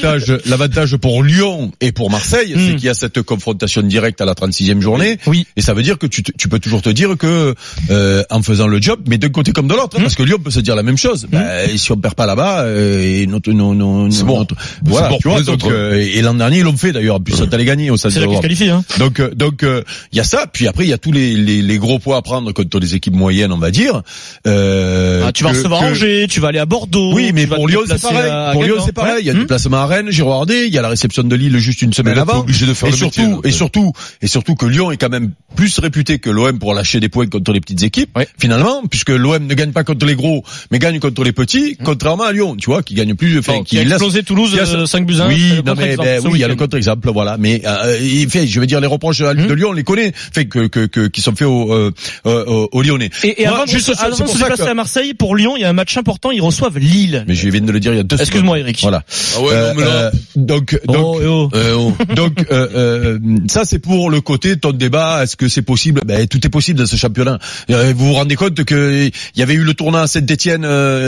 L'avantage, 0.00 0.38
l'avantage 0.46 0.96
pour 0.96 1.22
Lyon 1.22 1.72
et 1.80 1.92
pour 1.92 2.10
Marseille, 2.10 2.52
c'est 2.54 2.72
Hmm. 2.72 2.76
qu'il 2.76 2.84
y 2.84 2.88
a 2.88 2.94
cette 2.94 3.20
confrontation 3.22 3.82
directe 3.82 4.20
à 4.20 4.24
la 4.24 4.34
36e 4.34 4.80
journée. 4.80 5.18
Oui. 5.26 5.46
Et 5.56 5.60
ça 5.62 5.74
veut 5.74 5.82
dire 5.82 5.98
que 5.98 6.06
tu, 6.06 6.22
tu 6.22 6.48
peux 6.48 6.58
toujours 6.58 6.80
te 6.82 6.88
dire 6.88 7.16
que 7.18 7.54
euh, 7.90 8.22
en 8.30 8.42
faisant 8.42 8.66
le 8.68 8.80
job, 8.80 9.00
mais 9.08 9.18
d'un 9.18 9.28
côté 9.28 9.52
comme 9.52 9.68
de 9.68 9.74
l'autre, 9.74 9.98
Hmm. 9.98 10.02
parce 10.02 10.14
que 10.14 10.22
Lyon 10.22 10.38
peut 10.42 10.50
se 10.50 10.60
dire 10.60 10.74
la 10.76 10.82
même 10.82 10.96
chose. 10.98 11.26
Bah, 11.30 11.40
si 11.76 11.92
on 11.92 11.96
perd 11.96 12.14
pas 12.14 12.26
là-bas, 12.26 12.60
euh, 12.62 13.02
et 13.22 13.26
notre, 13.26 13.50
nos, 13.52 13.74
nos, 13.74 14.10
C'est 14.10 14.24
bon. 14.24 14.38
notre- 14.38 14.54
voilà, 14.84 15.08
bon 15.08 15.18
tu 15.20 15.28
vois. 15.28 15.42
Donc, 15.42 15.64
euh, 15.64 15.94
et 15.94 16.22
l'an 16.22 16.34
dernier 16.34 16.58
ils 16.58 16.64
l'ont 16.64 16.76
fait 16.76 16.92
d'ailleurs. 16.92 17.16
En 17.16 17.20
plus, 17.20 17.34
t'allais 17.50 17.64
gagner 17.64 17.90
au 17.90 17.96
stade 17.96 18.12
C'est 18.12 18.20
là 18.20 18.26
qualifient. 18.40 18.70
Hein. 18.70 18.84
Donc 18.98 19.20
euh, 19.20 19.30
donc 19.34 19.62
euh, 19.62 19.82
il 20.12 20.18
y 20.18 20.20
a 20.20 20.24
ça, 20.24 20.46
puis 20.52 20.68
après 20.68 20.84
il 20.84 20.90
y 20.90 20.92
a 20.92 20.98
tous 20.98 21.12
les, 21.12 21.34
les, 21.34 21.62
les 21.62 21.78
gros 21.78 21.98
poids 21.98 22.16
à 22.16 22.22
prendre 22.22 22.52
contre 22.52 22.78
les 22.78 22.94
équipes 22.94 23.14
moyennes, 23.14 23.52
on 23.52 23.58
va 23.58 23.70
dire. 23.70 24.02
Euh, 24.46 25.24
Ah, 25.26 25.32
tu 25.32 25.44
vas 25.44 25.50
recevoir 25.50 25.80
que- 25.80 25.86
Angers, 25.86 26.26
tu 26.28 26.40
vas 26.40 26.48
aller 26.48 26.58
à 26.58 26.66
Bordeaux. 26.66 27.12
Oui, 27.14 27.32
mais 27.34 27.46
pour 27.46 27.66
Lyon 27.68 27.80
c'est 27.86 28.00
pareil. 28.00 28.30
Pour 28.52 28.64
Lyon 28.64 28.76
c'est 28.84 28.92
pareil. 28.92 29.16
Il 29.20 29.26
y 29.26 29.30
a 29.30 29.32
Ouais. 29.34 29.38
du 29.40 29.46
placement 29.46 29.81
à 29.82 29.86
Rennes, 29.86 30.08
il 30.10 30.68
y 30.74 30.78
a 30.78 30.82
la 30.82 30.88
réception 30.88 31.22
de 31.22 31.34
Lille 31.36 31.56
juste 31.58 31.82
une 31.82 31.92
semaine 31.92 32.18
avant. 32.18 32.40
obligé 32.40 32.66
de 32.66 32.74
faire 32.74 32.88
et 32.88 32.92
le 32.92 32.96
surtout, 32.96 33.20
métier, 33.20 33.32
là. 33.34 33.40
et 33.44 33.50
surtout, 33.52 33.92
et 34.22 34.26
surtout 34.26 34.54
que 34.54 34.66
Lyon 34.66 34.90
est 34.90 34.96
quand 34.96 35.08
même 35.08 35.32
plus 35.56 35.78
réputé 35.78 36.18
que 36.18 36.30
l'OM 36.30 36.58
pour 36.58 36.74
lâcher 36.74 37.00
des 37.00 37.08
points 37.08 37.26
contre 37.26 37.52
les 37.52 37.60
petites 37.60 37.82
équipes. 37.82 38.18
Finalement, 38.38 38.82
puisque 38.90 39.10
l'OM 39.10 39.46
ne 39.46 39.54
gagne 39.54 39.72
pas 39.72 39.84
contre 39.84 40.06
les 40.06 40.14
gros, 40.14 40.44
mais 40.70 40.78
gagne 40.78 40.98
contre 40.98 41.24
les 41.24 41.32
petits, 41.32 41.76
contrairement 41.82 42.24
à 42.24 42.32
Lyon, 42.32 42.56
tu 42.56 42.66
vois, 42.66 42.82
qui 42.82 42.94
gagne 42.94 43.14
plus, 43.14 43.38
enfin, 43.38 43.54
Bon, 43.54 43.62
qui 43.64 43.78
a 43.78 43.82
laisse- 43.84 43.92
explosé 43.92 44.22
Toulouse 44.22 44.52
qui 44.52 44.60
a 44.60 44.66
ce- 44.66 44.76
euh, 44.76 44.86
5 44.86 45.06
buts 45.06 45.16
1. 45.20 45.28
oui, 45.28 45.52
non 45.64 45.74
mais 45.76 45.96
ben, 45.96 46.20
oui, 46.24 46.30
il 46.34 46.40
y 46.40 46.44
a 46.44 46.48
le 46.48 46.56
contre-exemple, 46.56 47.10
voilà. 47.12 47.36
Mais 47.38 47.62
euh, 47.66 47.98
il 48.00 48.28
fait, 48.30 48.46
je 48.46 48.60
veux 48.60 48.66
dire, 48.66 48.80
les 48.80 48.86
reproches 48.86 49.18
de, 49.18 49.32
Hmm. 49.32 49.46
de 49.46 49.54
Lyon, 49.54 49.68
on 49.70 49.72
les 49.72 49.84
connaît, 49.84 50.12
fait 50.14 50.46
que, 50.46 50.66
que, 50.66 50.86
que 50.86 51.06
qui 51.08 51.20
sont 51.20 51.34
faits 51.34 51.48
aux, 51.48 51.72
euh, 51.72 51.90
euh, 52.26 52.66
aux 52.72 52.82
Lyonnais. 52.82 53.10
Et, 53.24 53.42
et 53.42 53.46
Moi, 53.46 53.56
avant, 53.56 53.66
juste, 53.66 53.92
avant 53.98 54.16
de 54.24 54.28
se 54.28 54.38
déplacer 54.38 54.62
à 54.62 54.74
Marseille, 54.74 55.14
pour 55.14 55.36
Lyon, 55.36 55.54
il 55.56 55.62
y 55.62 55.64
a 55.64 55.68
un 55.68 55.72
match 55.74 55.96
important, 55.96 56.30
ils 56.30 56.40
reçoivent 56.42 56.78
Lille. 56.78 57.24
Mais 57.28 57.34
je 57.34 57.48
viens 57.48 57.60
de 57.60 57.72
le 57.72 57.80
dire 57.80 57.92
il 57.92 57.96
y 57.96 58.00
a 58.00 58.04
deux 58.04 58.20
Excuse-moi, 58.20 58.58
Eric. 58.58 58.78
Voilà. 58.82 59.02
Ah 59.36 59.40
ouais, 59.40 59.48
Euh, 59.52 59.71
euh, 59.80 60.10
donc, 60.36 60.78
donc, 60.86 60.96
Oh, 61.02 61.18
eh 61.22 61.26
oh. 61.26 61.50
Eh, 61.54 61.70
oh. 61.72 61.92
donc, 62.14 62.46
euh, 62.50 62.68
euh, 62.74 63.18
ça 63.48 63.64
c'est 63.64 63.78
pour 63.78 64.10
le 64.10 64.20
côté 64.20 64.56
ton 64.56 64.72
débat. 64.72 65.22
Est-ce 65.22 65.36
que 65.36 65.48
c'est 65.48 65.62
possible? 65.62 66.00
Ben 66.06 66.26
tout 66.26 66.44
est 66.46 66.50
possible 66.50 66.78
dans 66.78 66.86
ce 66.86 66.96
championnat. 66.96 67.38
Euh, 67.70 67.92
Vous 67.96 68.06
vous 68.08 68.12
rendez 68.14 68.36
compte 68.36 68.62
que 68.64 69.06
il 69.06 69.38
y 69.38 69.42
avait 69.42 69.54
eu 69.54 69.64
le 69.64 69.74
tournant 69.74 69.98
à 70.00 70.06
Saint-Étienne 70.06 70.62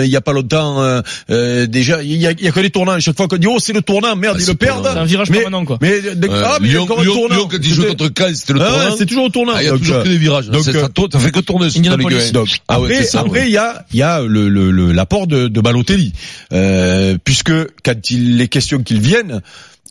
il 0.05 0.11
y 0.11 0.17
a 0.17 0.21
pas 0.21 0.33
longtemps. 0.33 0.83
euh, 0.83 1.01
euh, 1.31 1.67
déjà, 1.67 2.03
il 2.03 2.17
y 2.17 2.27
a, 2.27 2.33
il 2.33 2.43
y 2.43 2.49
a 2.49 2.53
que 2.53 2.61
les 2.61 2.71
tournants. 2.71 2.99
Chaque 3.01 3.17
fois 3.17 3.29
qu'on 3.29 3.37
dit 3.37 3.47
oh 3.47 3.59
c'est 3.59 3.73
le 3.73 3.83
tournant, 3.83 4.17
merde 4.17 4.37
Ah, 4.37 4.41
ils 4.41 4.45
c'est 4.45 4.53
le 4.53 4.53
le 4.55 4.59
perdent. 4.59 4.89
C'est 4.93 4.99
un 4.99 5.05
virage 5.05 5.31
mais, 5.31 5.39
permanent, 5.41 5.65
quoi. 5.65 5.79
Mais, 5.81 6.01
Ouais. 6.01 6.29
ah, 6.45 6.59
mais 6.61 6.69
il 6.69 6.73
y 6.73 6.77
a 6.77 6.79
Lyon, 6.79 6.83
encore 6.85 7.01
un 7.01 7.03
Lyon, 7.05 7.15
tournant. 7.15 7.35
Lyon, 7.37 7.49
quand 7.51 7.59
il 7.63 7.75
joue 7.75 7.85
contre 7.85 8.11
Caen, 8.17 8.35
c'était 8.35 8.53
le 8.55 8.61
Ah 8.63 8.67
tournant. 8.69 8.97
c'est 8.99 9.07
toujours 9.07 9.25
au 9.25 9.29
tournant. 9.29 9.53
Ah, 9.57 9.63
il 9.63 9.67
y 9.67 9.69
a 9.69 9.73
Donc, 9.73 9.81
toujours 9.81 10.03
que 10.03 10.09
des 10.09 10.17
virages. 10.19 10.49
donc, 10.49 10.65
ça, 10.65 10.71
euh, 10.71 10.81
ça, 10.83 10.89
tourne, 10.89 11.11
ça 11.13 11.19
fait 11.19 11.31
que 11.31 11.41
tourner 11.41 11.71
ce 11.71 11.79
Indianapolis. 11.79 12.17
Ligue 12.17 12.29
1. 12.29 12.33
Donc, 12.33 12.49
Ah 12.69 12.81
ouais, 12.81 12.87
après, 12.91 13.05
c'est 13.05 13.11
ça, 13.11 13.21
après, 13.21 13.47
il 13.47 13.53
y 13.53 13.57
a, 13.57 13.85
il 13.93 13.99
y 13.99 14.03
a 14.03 14.21
le, 14.23 14.49
le, 14.49 14.71
le- 14.71 14.93
l'apport 14.93 15.27
de, 15.27 15.49
de 15.49 15.61
Balotelli, 15.61 16.13
euh, 16.53 17.17
puisque 17.25 17.53
quand 17.85 18.11
il 18.11 18.41
est 18.41 18.49
question 18.55 18.83
qu'il 18.85 19.01
vienne, 19.01 19.43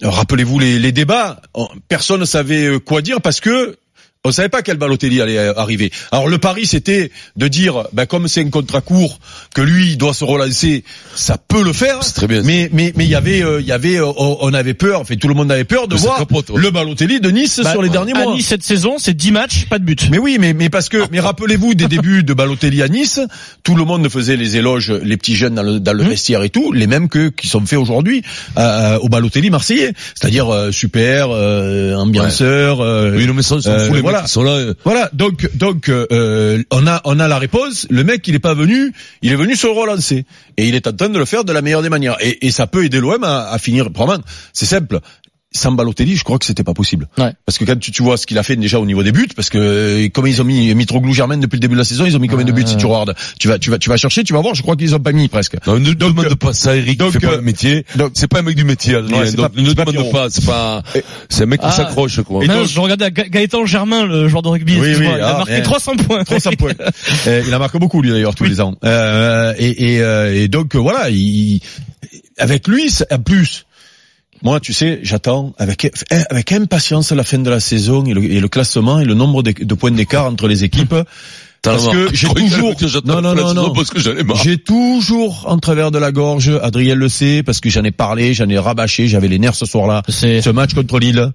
euh, 0.03 0.09
rappelez-vous 0.09 0.57
les, 0.57 0.79
les 0.79 0.91
débats, 0.93 1.41
on- 1.53 1.67
personne 1.89 2.21
ne 2.21 2.25
savait 2.25 2.65
euh, 2.65 2.79
quoi 2.79 3.01
dire 3.01 3.19
parce 3.21 3.39
que 3.41 3.77
on 4.25 4.31
savait 4.31 4.49
pas 4.49 4.61
quel 4.61 4.77
Balotelli 4.77 5.21
allait 5.21 5.37
euh, 5.37 5.53
arriver. 5.57 5.91
Alors 6.11 6.27
le 6.29 6.37
pari 6.37 6.65
c'était 6.65 7.11
de 7.35 7.47
dire, 7.47 7.83
ben, 7.93 8.05
comme 8.05 8.27
c'est 8.27 8.41
un 8.41 8.49
contrat 8.49 8.81
court, 8.81 9.19
que 9.53 9.61
lui 9.61 9.91
il 9.91 9.97
doit 9.97 10.13
se 10.13 10.23
relancer, 10.23 10.83
ça 11.15 11.37
peut 11.37 11.63
le 11.63 11.73
faire. 11.73 12.03
C'est 12.03 12.13
très 12.13 12.27
bien. 12.27 12.41
Mais 12.43 12.69
mais 12.71 12.93
mais 12.95 13.03
il 13.05 13.09
y 13.09 13.15
avait 13.15 13.43
euh, 13.43 13.59
il 13.59 13.67
y 13.67 13.71
avait 13.71 13.97
euh, 13.99 14.11
on 14.17 14.53
avait 14.53 14.73
peur, 14.73 15.01
enfin 15.01 15.15
tout 15.15 15.27
le 15.27 15.33
monde 15.33 15.51
avait 15.51 15.63
peur 15.65 15.87
de 15.87 15.95
voir 15.95 16.17
capote, 16.19 16.49
ouais. 16.51 16.61
le 16.61 16.71
Balotelli 16.71 17.19
de 17.19 17.29
Nice 17.31 17.59
Bah, 17.63 17.71
sur 17.71 17.81
les 17.81 17.89
derniers 17.89 18.13
à 18.13 18.23
mois. 18.23 18.33
Nice, 18.35 18.47
cette 18.47 18.63
saison, 18.63 18.95
c'est 18.97 19.13
10 19.13 19.31
matchs, 19.31 19.65
pas 19.69 19.79
de 19.79 19.83
but. 19.83 20.07
Mais 20.09 20.17
oui, 20.19 20.37
mais 20.39 20.53
mais 20.53 20.69
parce 20.69 20.89
que 20.89 20.97
mais 21.11 21.19
rappelez-vous 21.19 21.73
des 21.75 21.87
débuts 21.87 22.23
de 22.23 22.33
Balotelli 22.33 22.81
à 22.81 22.87
Nice, 22.87 23.19
tout 23.63 23.75
le 23.75 23.83
monde 23.83 24.07
faisait 24.09 24.37
les 24.37 24.55
éloges, 24.57 24.91
les 24.91 25.17
petits 25.17 25.35
jeunes 25.35 25.55
dans 25.55 25.63
le, 25.63 25.79
dans 25.79 25.93
le 25.93 26.03
vestiaire 26.03 26.43
et 26.43 26.49
tout, 26.49 26.71
les 26.71 26.87
mêmes 26.87 27.09
que 27.09 27.29
qui 27.29 27.47
sont 27.47 27.65
faits 27.65 27.79
aujourd'hui 27.79 28.23
euh, 28.57 28.97
au 28.99 29.09
Balotelli 29.09 29.49
marseillais, 29.49 29.93
c'est-à-dire 30.15 30.47
euh, 30.53 30.71
super, 30.71 31.27
euh, 31.31 31.95
ambianceur. 31.95 32.79
euh, 32.81 33.15
Oui, 33.17 33.25
non, 33.27 33.33
mais 33.33 33.41
ça, 33.43 33.55
on 33.55 34.12
euh, 34.13 34.15
voilà. 34.15 34.21
mecs 34.21 34.27
qui 34.27 34.31
sont 34.31 34.43
là. 34.43 34.51
euh, 34.51 34.73
Voilà, 34.83 35.09
donc 35.13 35.49
donc 35.55 35.89
euh, 35.89 36.63
on 36.71 36.85
a 36.87 37.01
on 37.05 37.19
a 37.19 37.27
la 37.27 37.37
réponse. 37.39 37.87
Le 37.89 38.03
mec, 38.03 38.27
il 38.27 38.35
est 38.35 38.39
pas 38.39 38.53
venu, 38.53 38.93
il 39.21 39.31
est 39.31 39.35
venu 39.35 39.55
se 39.55 39.67
relancer 39.67 40.25
et 40.57 40.67
il 40.67 40.75
est 40.75 40.87
en 40.87 40.93
train 40.93 41.09
de 41.09 41.17
le 41.19 41.25
faire 41.25 41.43
de 41.43 41.53
la 41.53 41.61
meilleure 41.61 41.81
des 41.81 41.89
manières. 41.89 42.17
Et, 42.21 42.45
et 42.45 42.51
ça 42.51 42.67
peut 42.67 42.83
aider 42.85 42.99
l'OM 42.99 43.23
à, 43.23 43.49
à 43.49 43.57
finir. 43.57 43.89
Vraiment, 43.91 44.17
c'est 44.53 44.65
simple. 44.65 44.99
Sans 45.55 45.71
Balotelli, 45.71 46.15
je 46.15 46.23
crois 46.23 46.39
que 46.39 46.45
c'était 46.45 46.63
pas 46.63 46.73
possible. 46.73 47.07
Ouais. 47.17 47.31
Parce 47.45 47.57
que 47.57 47.63
quand 47.65 47.77
tu, 47.79 47.91
tu 47.91 48.01
vois 48.03 48.17
ce 48.17 48.25
qu'il 48.25 48.37
a 48.39 48.43
fait 48.43 48.55
déjà 48.55 48.79
au 48.79 48.85
niveau 48.85 49.03
des 49.03 49.11
buts, 49.11 49.27
parce 49.35 49.49
que 49.49 49.57
euh, 49.57 50.09
comme 50.09 50.25
ils 50.27 50.41
ont 50.41 50.45
mis 50.45 50.73
Mitroglou 50.73 51.13
Germain 51.13 51.37
depuis 51.37 51.57
le 51.57 51.61
début 51.61 51.75
de 51.75 51.79
la 51.79 51.85
saison, 51.85 52.05
ils 52.05 52.15
ont 52.15 52.19
mis 52.19 52.27
combien 52.27 52.45
de 52.45 52.51
buts 52.51 52.63
si 52.65 52.75
tu 52.77 52.85
regardes 52.87 53.13
Tu 53.39 53.47
vas 53.47 53.59
tu 53.59 53.69
vas 53.69 53.77
tu 53.77 53.89
vas 53.89 53.97
chercher, 53.97 54.23
tu 54.23 54.33
vas 54.33 54.41
voir. 54.41 54.55
Je 54.55 54.61
crois 54.63 54.75
qu'ils 54.75 54.95
ont 54.95 54.99
pas 54.99 55.11
mis 55.11 55.27
presque. 55.27 55.55
Non, 55.67 55.79
ne 55.79 55.93
demande 55.93 56.33
pas 56.35 56.53
ça, 56.53 56.75
Eric, 56.75 56.97
donc, 56.97 57.11
fait 57.13 57.19
pas 57.19 57.33
euh, 57.33 57.35
le 57.37 57.41
métier. 57.43 57.85
donc- 57.95 58.11
c'est 58.15 58.27
pas 58.27 58.39
un 58.39 58.43
mec 58.43 58.55
du 58.55 58.63
métier. 58.63 58.95
Ouais, 58.97 59.03
c'est 59.27 59.35
donc 59.35 59.53
pas- 59.53 59.61
ne 59.61 59.73
demande 59.73 60.11
pas, 60.11 60.29
c'est 60.29 60.45
pas, 60.45 60.81
c'est 61.29 61.43
un 61.43 61.45
mec 61.45 61.59
qui 61.61 61.67
Ah. 61.69 61.71
s'accroche, 61.71 62.21
quoi. 62.21 62.43
Et 62.43 62.47
Non, 62.47 62.59
donc- 62.61 62.67
je 62.67 62.79
regardais 62.79 63.11
Ga- 63.11 63.29
Gaëtan 63.29 63.65
Germain, 63.65 64.05
le 64.05 64.27
joueur 64.27 64.41
de 64.41 64.47
rugby. 64.49 64.73
Oui, 64.79 64.95
oui, 64.97 65.05
il 65.15 65.21
a 65.21 65.29
ah, 65.29 65.37
marqué 65.37 65.51
mais- 65.53 65.61
300 65.61 65.95
points. 65.97 66.23
300 66.23 66.51
points. 66.57 66.71
Euh, 67.27 67.43
il 67.47 67.53
a 67.53 67.59
marqué 67.59 67.79
beaucoup 67.79 68.01
lui 68.01 68.09
d'ailleurs 68.11 68.35
tous 68.35 68.43
les 68.43 68.59
ans. 68.59 68.75
Euh, 68.83 69.53
et, 69.57 69.93
et, 69.95 70.01
euh, 70.01 70.33
et 70.33 70.47
donc 70.47 70.75
voilà, 70.75 71.09
il, 71.09 71.61
avec 72.37 72.67
lui, 72.67 72.89
en 73.11 73.19
plus, 73.19 73.65
moi 74.43 74.59
tu 74.59 74.73
sais, 74.73 74.99
j'attends 75.03 75.53
avec 75.57 75.89
avec 76.29 76.51
impatience 76.51 77.11
la 77.11 77.23
fin 77.23 77.39
de 77.39 77.49
la 77.49 77.59
saison 77.59 78.05
et 78.05 78.13
le, 78.13 78.47
classement 78.49 78.99
et 78.99 79.05
le 79.05 79.13
nombre 79.13 79.41
de 79.41 79.73
points 79.73 79.91
d'écart 79.91 80.25
entre 80.25 80.47
les 80.47 80.63
équipes. 80.63 80.95
Parce 81.63 81.87
que 81.87 82.09
j'ai 82.13 82.27
toujours 82.33 82.75
non 83.05 83.21
non 83.21 83.33
non 83.35 83.53
non 83.53 83.73
parce 83.73 83.89
que 83.89 83.99
j'ai 84.43 84.57
toujours 84.57 85.45
en 85.47 85.57
travers 85.57 85.91
de 85.91 85.97
la 85.97 86.11
gorge, 86.11 86.51
Adrien 86.61 86.95
le 86.95 87.07
sait 87.09 87.41
parce 87.43 87.59
que 87.61 87.69
j'en 87.69 87.83
ai 87.83 87.91
parlé, 87.91 88.33
j'en 88.33 88.49
ai 88.49 88.57
rabâché, 88.57 89.07
j'avais 89.07 89.29
les 89.29 89.39
nerfs 89.39 89.55
ce 89.55 89.65
soir-là. 89.65 90.01
C'est 90.09 90.41
Ce 90.41 90.49
match 90.49 90.73
contre 90.73 90.99
Lille 90.99 91.31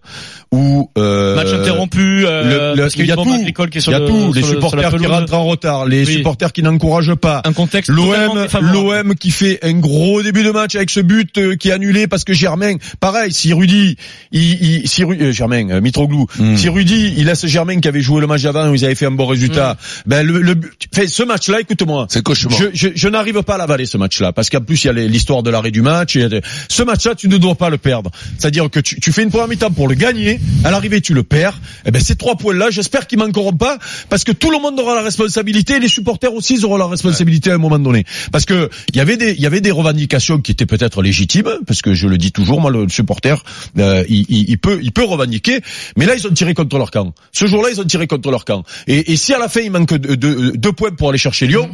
où 0.53 0.91
euh, 0.99 1.35
match 1.37 1.49
interrompu. 1.53 2.27
euh, 2.27 2.43
le- 2.43 2.77
le- 2.77 2.83
parce 2.83 2.97
il 2.97 3.07
y 3.07 3.13
a 3.13 3.17
tout, 3.17 3.23
qui 3.25 3.31
est 3.79 3.87
il 3.87 3.91
y 3.91 3.95
a 3.95 4.01
tout, 4.01 4.33
les 4.35 4.43
supporters 4.43 4.91
qui 4.97 5.07
rentrent 5.07 5.35
en 5.35 5.45
retard, 5.45 5.87
les 5.87 6.05
supporters 6.05 6.53
qui 6.53 6.63
n'encouragent 6.63 7.15
pas. 7.15 7.43
Un 7.45 7.53
contexte 7.53 7.91
L'OM, 7.91 8.47
l'OM 8.61 9.15
qui 9.15 9.31
fait 9.31 9.59
un 9.63 9.75
gros 9.75 10.23
début 10.23 10.43
de 10.43 10.51
match 10.51 10.75
avec 10.75 10.91
ce 10.91 11.01
but 11.01 11.37
euh, 11.39 11.57
qui 11.57 11.69
est 11.71 11.73
annulé 11.73 12.07
parce 12.07 12.25
que 12.25 12.33
Germain, 12.35 12.75
pareil, 13.01 13.33
si 13.33 13.53
Rudy, 13.53 13.97
il, 14.33 14.83
si 14.89 15.05
euh, 15.05 15.33
Germain, 15.33 15.69
euh, 15.71 15.81
Mitroglou, 15.81 16.27
Mm. 16.39 16.57
si 16.57 16.69
Rudy, 16.69 17.15
il 17.17 17.25
laisse 17.27 17.47
Germain 17.47 17.81
qui 17.81 17.89
avait 17.89 18.01
joué 18.03 18.21
le 18.21 18.27
match 18.27 18.45
avant 18.45 18.69
où 18.69 18.75
ils 18.75 18.85
avaient 18.85 18.95
fait 18.95 19.07
un 19.07 19.11
bon 19.11 19.27
résultat, 19.27 19.77
ben 20.07 20.18
le, 20.23 20.41
le 20.41 20.55
but- 20.55 20.73
fait 20.95 21.07
ce 21.09 21.23
match-là, 21.23 21.61
écoute-moi, 21.61 22.07
C'est 22.11 22.23
cauchemar. 22.23 22.59
je, 22.59 22.67
je, 22.73 22.89
je 22.95 23.09
n'arrive 23.09 23.43
pas 23.43 23.55
à 23.55 23.59
l'avaler 23.59 23.87
ce 23.87 23.97
match-là 23.99 24.33
parce 24.33 24.51
qu'en 24.51 24.61
plus 24.61 24.85
il 24.85 24.87
y 24.87 24.91
a 24.91 24.93
l'histoire 24.93 25.43
de 25.43 25.51
l'arrêt 25.51 25.71
du 25.71 25.83
match. 25.83 26.17
et, 26.17 26.29
ce 26.69 26.83
match-là, 26.83 27.15
tu 27.15 27.29
ne 27.29 27.37
dois 27.37 27.55
pas 27.55 27.71
le 27.71 27.79
perdre. 27.79 28.11
C'est-à-dire 28.39 28.71
que 28.71 28.81
tu, 28.81 29.01
tu 29.01 29.13
fais 29.13 29.23
une 29.23 29.31
première 29.31 29.49
mi-temps 29.49 29.71
pour 29.71 29.89
le 29.89 29.95
gagner, 29.95 30.41
à 30.65 30.71
l'arrivée 30.71 31.01
tu 31.01 31.15
le 31.15 31.23
perds. 31.23 31.61
Et 31.87 31.91
ben 31.91 32.01
ces 32.03 32.17
trois 32.17 32.37
points-là, 32.37 32.71
j'espère 32.71 33.07
qu'ils 33.07 33.19
manqueront 33.19 33.53
pas 33.53 33.79
parce 34.09 34.25
que 34.25 34.33
tout 34.33 34.51
le 34.51 34.59
monde 34.61 34.79
aura 34.81 34.95
la 34.95 35.03
responsabilité, 35.03 35.75
et 35.77 35.81
les 35.81 35.89
supporters 35.89 36.33
aussi 36.35 36.55
ils 36.55 36.65
auront 36.65 36.77
la 36.77 36.87
responsabilité 36.87 37.51
à 37.51 37.55
un 37.55 37.59
moment 37.59 37.79
donné. 37.79 38.05
Parce 38.33 38.45
que 38.45 38.69
il 38.93 38.97
y 38.97 39.01
avait 39.01 39.17
des 39.17 39.33
il 39.33 39.41
y 39.41 39.47
avait 39.47 39.61
des 39.61 39.71
revendications 39.71 40.41
qui 40.41 40.53
étaient 40.53 40.67
peut-être 40.67 41.03
légitimes 41.03 41.51
parce 41.67 41.83
que 41.83 41.95
je 41.95 42.09
le 42.09 42.19
dis 42.19 42.33
toujours, 42.33 42.61
moi 42.61 42.71
le 42.71 42.89
supporter, 42.89 43.43
euh, 43.79 44.05
il, 44.09 44.25
il, 44.29 44.51
il 44.51 44.59
peut 44.59 44.81
il 44.83 44.93
peut 44.93 45.05
revendiquer, 45.05 45.61
mais 45.97 46.07
là 46.07 46.15
ils 46.15 46.27
ont 46.27 46.31
tiré 46.33 46.55
contre 46.55 46.79
leur 46.79 46.91
camp. 46.91 47.13
Ce 47.33 47.47
jour-là 47.47 47.71
ils 47.73 47.81
ont 47.81 47.85
tiré 47.85 48.07
contre 48.07 48.31
leur 48.31 48.45
camp. 48.45 48.65
Et, 48.87 49.13
et 49.13 49.17
si 49.17 49.33
à 49.35 49.39
la 49.39 49.49
fin 49.49 49.61
il 49.61 49.71
manque 49.71 49.93
deux, 50.17 50.35
deux- 50.35 50.53
deux 50.53 50.73
points 50.73 50.91
pour 50.91 51.09
aller 51.11 51.19
chercher 51.19 51.47
Lyon, 51.47 51.69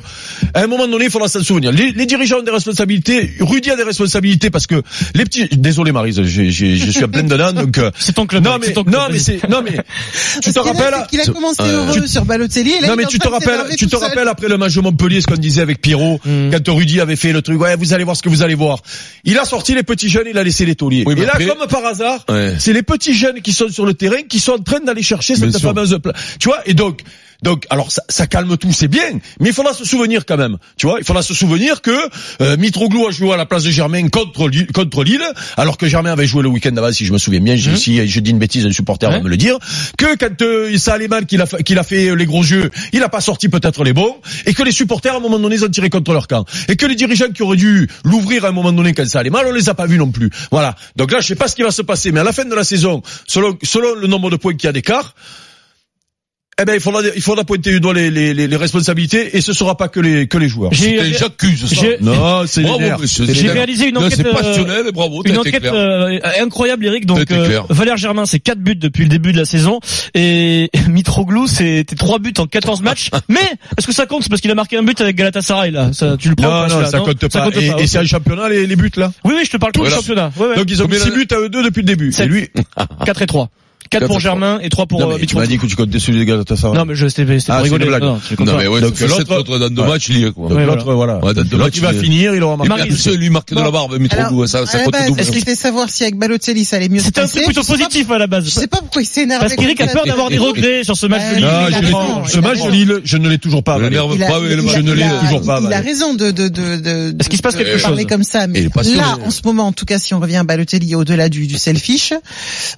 à 0.55 0.63
un 0.63 0.67
moment 0.67 0.87
donné 0.87 1.07
il 1.07 1.11
faudra 1.11 1.29
s'en 1.29 1.43
souvenir. 1.43 1.73
Les, 1.73 1.93
les 1.93 2.07
dirigeants 2.07 2.39
ont 2.39 2.43
des 2.43 2.51
responsabilités, 2.51 3.35
Rudy 3.41 3.71
a 3.71 3.77
des 3.77 3.83
responsabilités 3.83 4.51
parce 4.51 4.67
que 4.67 4.83
les 5.15 5.25
petits, 5.25 5.49
désolé 5.53 5.93
Marise, 5.93 6.23
je 6.23 6.51
suis 6.51 7.05
en 7.05 7.09
pleine 7.09 7.27
dedans 7.29 7.53
donc. 7.53 7.79
euh, 7.79 7.91
C'est 7.99 8.15
ton 8.15 8.27
club. 8.27 8.45
non 8.45 8.59
mais 8.61 8.67
c'est 8.69 8.73
ton 8.75 8.85
club, 8.85 8.95
non 8.97 9.07
mais 9.11 9.19
c'est 9.19 9.49
non 9.49 9.63
mais 9.63 9.79
tu 10.43 10.53
te 10.53 10.59
rappelles 10.59 10.95
qu'il 11.11 11.21
a 11.21 11.27
commencé 11.27 11.63
euh, 11.63 11.87
heureux 11.87 12.07
sur 12.07 12.25
Balotelli. 12.25 12.73
Et 12.73 12.81
là, 12.81 12.89
non 12.89 12.97
mais 12.97 13.07
tu 13.07 13.19
te 13.19 13.29
rappelles, 13.29 13.77
tu 13.77 13.87
te 13.87 13.97
rappelles 13.97 14.29
après 14.29 14.49
le 14.49 14.57
match 14.57 14.75
de 14.75 14.81
Montpellier 14.81 15.21
ce 15.21 15.27
qu'on 15.27 15.35
disait 15.37 15.63
avec 15.63 15.81
Pierrot 15.81 16.21
Mm. 16.25 16.51
quand 16.53 16.75
Rudy 16.75 17.01
avait 17.01 17.17
fait 17.17 17.33
le 17.33 17.43
truc. 17.43 17.61
Ouais, 17.61 17.77
vous 17.77 17.93
allez 17.93 18.05
voir 18.05 18.17
ce 18.17 18.23
que 18.23 18.29
vous 18.29 18.43
allez 18.43 18.55
voir. 18.55 18.79
Il 19.25 19.39
a 19.39 19.45
sorti 19.45 19.75
les 19.75 19.83
petits 19.83 20.09
jeunes, 20.09 20.27
il 20.31 20.39
a 20.39 20.43
laissé 20.45 20.65
les 20.65 20.75
tauliers. 20.75 21.05
Oui, 21.07 21.15
mais 21.17 21.23
Et 21.23 21.27
là, 21.27 21.33
après- 21.35 21.47
comme 21.47 21.67
par 21.69 21.85
hasard, 21.85 22.25
Ouais. 22.29 22.55
c'est 22.59 22.73
les 22.73 22.83
petits 22.83 23.15
jeunes 23.15 23.41
qui 23.43 23.53
sont 23.53 23.69
sur 23.69 23.85
le 23.87 23.95
terrain 23.95 24.23
qui 24.29 24.39
sont 24.41 24.53
en 24.53 24.59
train 24.59 24.81
d'aller 24.81 25.03
chercher 25.03 25.35
cette 25.35 25.59
fameuse 25.59 25.99
Tu 26.39 26.49
vois 26.49 26.59
Et 26.67 26.75
donc. 26.75 27.01
Donc, 27.45 27.67
alors 27.71 27.93
ça, 27.93 28.03
ça 28.09 28.27
calme 28.27 28.57
tout, 28.57 28.73
c'est 28.73 28.89
bien, 28.89 29.21
mais 29.39 29.51
il 29.51 29.53
faudra 29.55 29.73
se 29.75 29.85
souvenir 29.85 30.25
quand 30.27 30.37
même. 30.37 30.57
Tu 30.77 30.87
vois, 30.87 30.99
il 30.99 31.05
faudra 31.05 31.23
se 31.23 31.35
souvenir 31.35 31.83
que 31.83 31.93
euh, 32.41 32.57
Mitroglou 32.57 33.07
a 33.07 33.11
joué 33.13 33.33
à 33.33 33.37
la 33.37 33.47
place 33.47 33.63
de 33.65 33.71
Germain 33.71 34.09
contre 34.09 34.49
Lille, 34.49 34.67
contre 34.73 35.05
Lille, 35.05 35.23
alors 35.57 35.77
que 35.77 35.87
Germain 35.87 36.11
avait 36.13 36.27
joué 36.27 36.43
le 36.43 36.49
week-end 36.49 36.77
avant, 36.77 36.91
si 36.91 37.05
je 37.07 37.13
me 37.13 37.19
souviens 37.19 37.41
bien. 37.41 37.55
Je- 37.57 37.71
Si 37.77 38.09
je 38.09 38.21
dis 38.21 38.31
une 38.31 38.39
bêtise, 38.39 38.65
un 38.67 38.73
supporter 38.73 39.11
va 39.11 39.21
me 39.21 39.29
le 39.29 39.37
dire. 39.37 39.59
Que 39.99 40.17
quand 40.17 40.41
euh, 40.43 40.77
ça 40.79 40.95
allait 40.95 41.07
mal, 41.09 41.27
qu'il 41.27 41.41
a, 41.43 41.47
fa- 41.47 41.59
qu'il 41.63 41.79
a 41.79 41.83
fait 41.85 42.09
euh, 42.09 42.15
les 42.15 42.25
gros 42.27 42.43
yeux, 42.43 42.71
il 42.93 43.03
a 43.03 43.09
pas 43.11 43.21
sorti 43.21 43.49
peut-être 43.51 43.85
les 43.85 43.93
bons, 43.93 44.17
et 44.47 44.55
que 44.55 44.63
les 44.63 44.73
supporters 44.73 45.13
à 45.13 45.17
un 45.19 45.21
moment 45.21 45.39
donné 45.39 45.57
ils 45.57 45.65
ont 45.65 45.69
tiré 45.69 45.91
contre 45.91 46.13
leur 46.15 46.27
camp, 46.29 46.45
et 46.69 46.77
que 46.77 46.87
les 46.87 46.95
dirigeants 46.95 47.31
qui 47.35 47.43
auraient 47.43 47.57
dû 47.59 47.89
l'ouvrir 48.05 48.45
à 48.47 48.49
un 48.49 48.53
moment 48.53 48.73
donné 48.73 48.95
quand 48.95 49.07
ça 49.07 49.19
allait 49.21 49.29
mal, 49.31 49.45
on 49.47 49.53
les 49.53 49.69
a 49.69 49.75
pas 49.75 49.87
vus 49.87 49.99
non 49.99 50.11
plus. 50.11 50.31
Voilà. 50.51 50.77
Donc 50.97 51.13
là, 51.13 51.21
je 51.21 51.27
sais 51.27 51.35
pas 51.35 51.49
ce 51.49 51.55
qui 51.57 51.63
va 51.63 51.71
se 51.71 51.83
passer, 51.83 52.11
mais 52.11 52.21
à 52.21 52.25
la 52.25 52.33
fin 52.33 52.45
de 52.47 52.55
la 52.55 52.65
saison, 52.65 53.03
selon, 53.27 53.59
selon 53.63 53.95
le 53.97 54.07
nombre 54.07 54.31
de 54.31 54.37
points 54.37 54.55
qu'il 54.55 54.67
y 54.67 54.71
a 54.71 54.73
d'écart. 54.73 55.15
Eh 56.65 56.67
ben, 56.67 56.75
il 56.77 56.81
faudra, 56.81 57.03
il 57.15 57.21
faudra 57.21 57.45
pointer 57.45 57.73
du 57.73 57.81
doigt 57.81 57.93
les, 57.93 58.11
les, 58.11 58.33
les, 58.33 58.47
les 58.49 58.57
responsabilités 58.57 59.37
et 59.37 59.43
ce 59.43 59.53
sera 59.53 59.77
pas 59.77 59.89
que 59.89 60.01
les, 60.01 60.27
que 60.27 60.39
les 60.39 60.49
joueurs. 60.49 60.71
C'était- 60.75 61.13
J'accuse 61.13 61.67
ça. 61.67 61.77
j'ai- 61.79 61.99
Non, 62.01 62.47
c'est. 62.47 62.63
J'ai 62.65 63.35
c'est- 63.35 63.51
réalisé 63.51 63.89
une 63.89 63.97
Non, 63.97 64.07
enquête, 64.07 64.17
C'est 64.17 64.27
euh, 64.27 64.33
passionnel 64.33 64.87
bravo, 64.95 65.23
Une 65.27 65.37
enquête 65.37 65.63
euh, 65.67 66.19
incroyable, 66.41 66.87
Eric. 66.87 67.05
Donc 67.05 67.31
euh. 67.31 67.61
Valère 67.69 67.99
Germain, 67.99 68.25
c'est 68.25 68.39
4 68.41 68.59
buts 68.61 68.77
depuis 68.77 69.03
le 69.03 69.11
début 69.11 69.33
de 69.33 69.37
la 69.39 69.45
saison, 69.45 69.79
et 70.15 70.71
Mitroglou, 70.89 71.47
c'était 71.49 71.97
3 71.97 72.19
buts 72.19 72.33
en 72.39 72.47
14 72.47 72.81
matchs. 72.81 73.11
Mais 73.29 73.41
est-ce 73.77 73.87
que 73.87 73.93
ça 73.93 74.07
compte? 74.07 74.23
C'est 74.23 74.31
parce 74.31 74.41
qu'il 74.41 74.51
a 74.51 74.55
marqué 74.55 74.79
un 74.79 74.83
but 74.83 74.99
avec 75.03 75.17
Galatasaray 75.17 75.71
là. 75.71 75.93
Ça, 75.93 76.17
tu 76.19 76.31
le 76.31 76.35
prends 76.35 76.47
Non, 76.47 76.69
pas, 76.69 76.81
non, 76.83 76.87
ça 76.91 76.99
compte 77.01 77.29
pas. 77.29 77.51
et 77.79 77.87
c'est 77.87 77.99
un 77.99 78.07
championnat, 78.07 78.49
les, 78.49 78.67
les 78.67 78.77
buts, 78.77 78.91
là. 78.97 79.13
Oui, 79.25 79.35
oui, 79.37 79.43
je 79.45 79.51
te 79.51 79.59
parle 79.59 79.73
tout 79.73 79.81
Voilà. 79.81 79.97
du 79.97 80.01
championnat. 80.01 80.33
Ouais, 80.39 80.47
ouais. 80.47 80.57
Donc 80.57 80.65
ils 80.71 80.83
ont 80.83 80.87
mis 80.89 80.97
Combien 80.99 81.13
6 81.13 81.27
buts 81.27 81.35
à 81.35 81.41
eux 81.41 81.49
deux 81.51 81.63
depuis 81.63 81.81
le 81.83 81.87
début. 81.87 82.11
Et 82.19 82.25
lui, 82.27 82.49
4 83.05 83.21
et 83.23 83.27
3. 83.27 83.51
4 84.01 84.07
pour 84.07 84.21
Germain 84.21 84.59
et 84.63 84.69
3 84.69 84.87
pour 84.87 85.01
non, 85.01 85.11
euh, 85.13 85.17
mais 85.21 85.27
tu 85.27 85.37
m'as 85.37 85.47
dit 85.47 85.59
que 85.59 85.67
tu 85.67 85.77
comptais 85.77 85.99
celui 85.99 86.19
des 86.21 86.25
Galatasaray. 86.27 86.77
Non, 86.77 86.85
mais 86.85 86.95
je 86.95 87.07
c'était 87.09 87.25
c'était 87.39 87.53
Ah, 87.53 87.57
pour 87.57 87.65
rigoler. 87.65 87.87
blague. 87.87 88.03
Non, 88.03 88.21
je 88.29 88.35
mais 88.43 88.67
ouais, 88.67 88.81
l'autre- 88.81 88.97
7 88.97 89.25
contre 89.27 89.59
dans 89.59 89.69
deux 89.71 89.83
matchs, 89.85 90.09
il 90.11 90.19
y 90.19 90.25
est 90.25 90.33
quoi. 90.33 90.49
L'autre, 90.65 90.93
voilà. 90.95 91.21
Matchs, 91.23 91.77
il 91.77 91.83
va 91.83 91.93
finir, 91.93 92.35
il 92.35 92.43
aura 92.43 92.57
marqué. 92.57 92.91
lui 93.17 93.31
marque 93.31 93.53
de 93.55 93.61
la 93.61 93.71
barbe, 93.71 93.99
Mitroglou, 93.99 94.43
Alors, 94.43 94.49
ça, 94.49 94.67
ça 94.67 94.79
compte 94.85 94.95
double. 95.07 95.25
c'était 95.25 95.55
savoir 95.55 95.89
si 95.91 96.03
avec 96.05 96.17
Balotelli 96.19 96.65
ça 96.65 96.77
allait 96.77 96.89
mieux 96.89 97.01
C'était 97.01 97.21
un 97.21 97.27
truc 97.27 97.45
plutôt 97.45 97.63
Je 97.63 97.67
positif 97.69 98.11
à 98.11 98.19
la 98.19 98.25
Je 98.27 98.31
base. 98.31 98.49
sais 98.49 98.67
pas 98.67 98.79
pourquoi 98.79 99.03
il 99.03 99.07
s'est 99.07 99.23
énervé. 99.23 99.45
Parce 99.47 99.55
qu'Eric 99.57 99.81
a 99.81 99.87
peur 99.89 100.05
d'avoir 100.07 100.29
des 100.31 100.39
regrets 100.39 100.85
sur 100.85 100.97
ce 100.97 101.07
match 101.07 101.23
de 101.23 101.35
Ouais, 101.35 101.41
Ligue. 101.41 101.45
Non, 101.45 101.67
il 101.69 101.73
je 101.73 101.77
a 101.77 101.81
l'ai- 101.81 101.87
raison, 101.87 102.25
ce 102.27 102.39
match 102.41 102.63
de. 102.63 102.71
Lille, 102.71 103.01
je 103.05 103.17
ne 103.17 103.29
l'ai 103.29 103.39
toujours 103.39 103.63
pas. 103.63 103.79
Je 103.79 103.85
ne 103.85 103.89
l'ai 103.91 103.97
toujours 103.97 105.43
pas 105.43 105.61
Il 105.65 105.73
a 105.73 105.81
raison 105.81 106.15
de, 106.15 106.31
de, 106.31 106.49
de, 106.49 106.77
de, 106.77 107.15
Est-ce 107.21 107.29
qu'il 107.29 107.39
se 107.39 107.43
passe 107.43 107.55
de 107.55 107.59
quelque 107.63 107.81
parler 107.81 108.03
chose 108.03 108.07
comme 108.09 108.25
ça, 108.25 108.47
mais 108.47 108.61
Il 108.61 108.67
est 108.67 108.69
passionné. 108.71 108.99
là, 108.99 109.19
en 109.25 109.31
ce 109.31 109.41
moment, 109.45 109.67
en 109.69 109.73
tout 109.73 109.85
cas, 109.85 109.99
si 109.99 110.15
on 110.15 110.21
revient 110.21 110.37
à 110.37 110.43
Balotelli 110.45 110.95
au-delà 110.95 111.29
du, 111.29 111.47
du 111.47 111.57
selfish, 111.59 112.13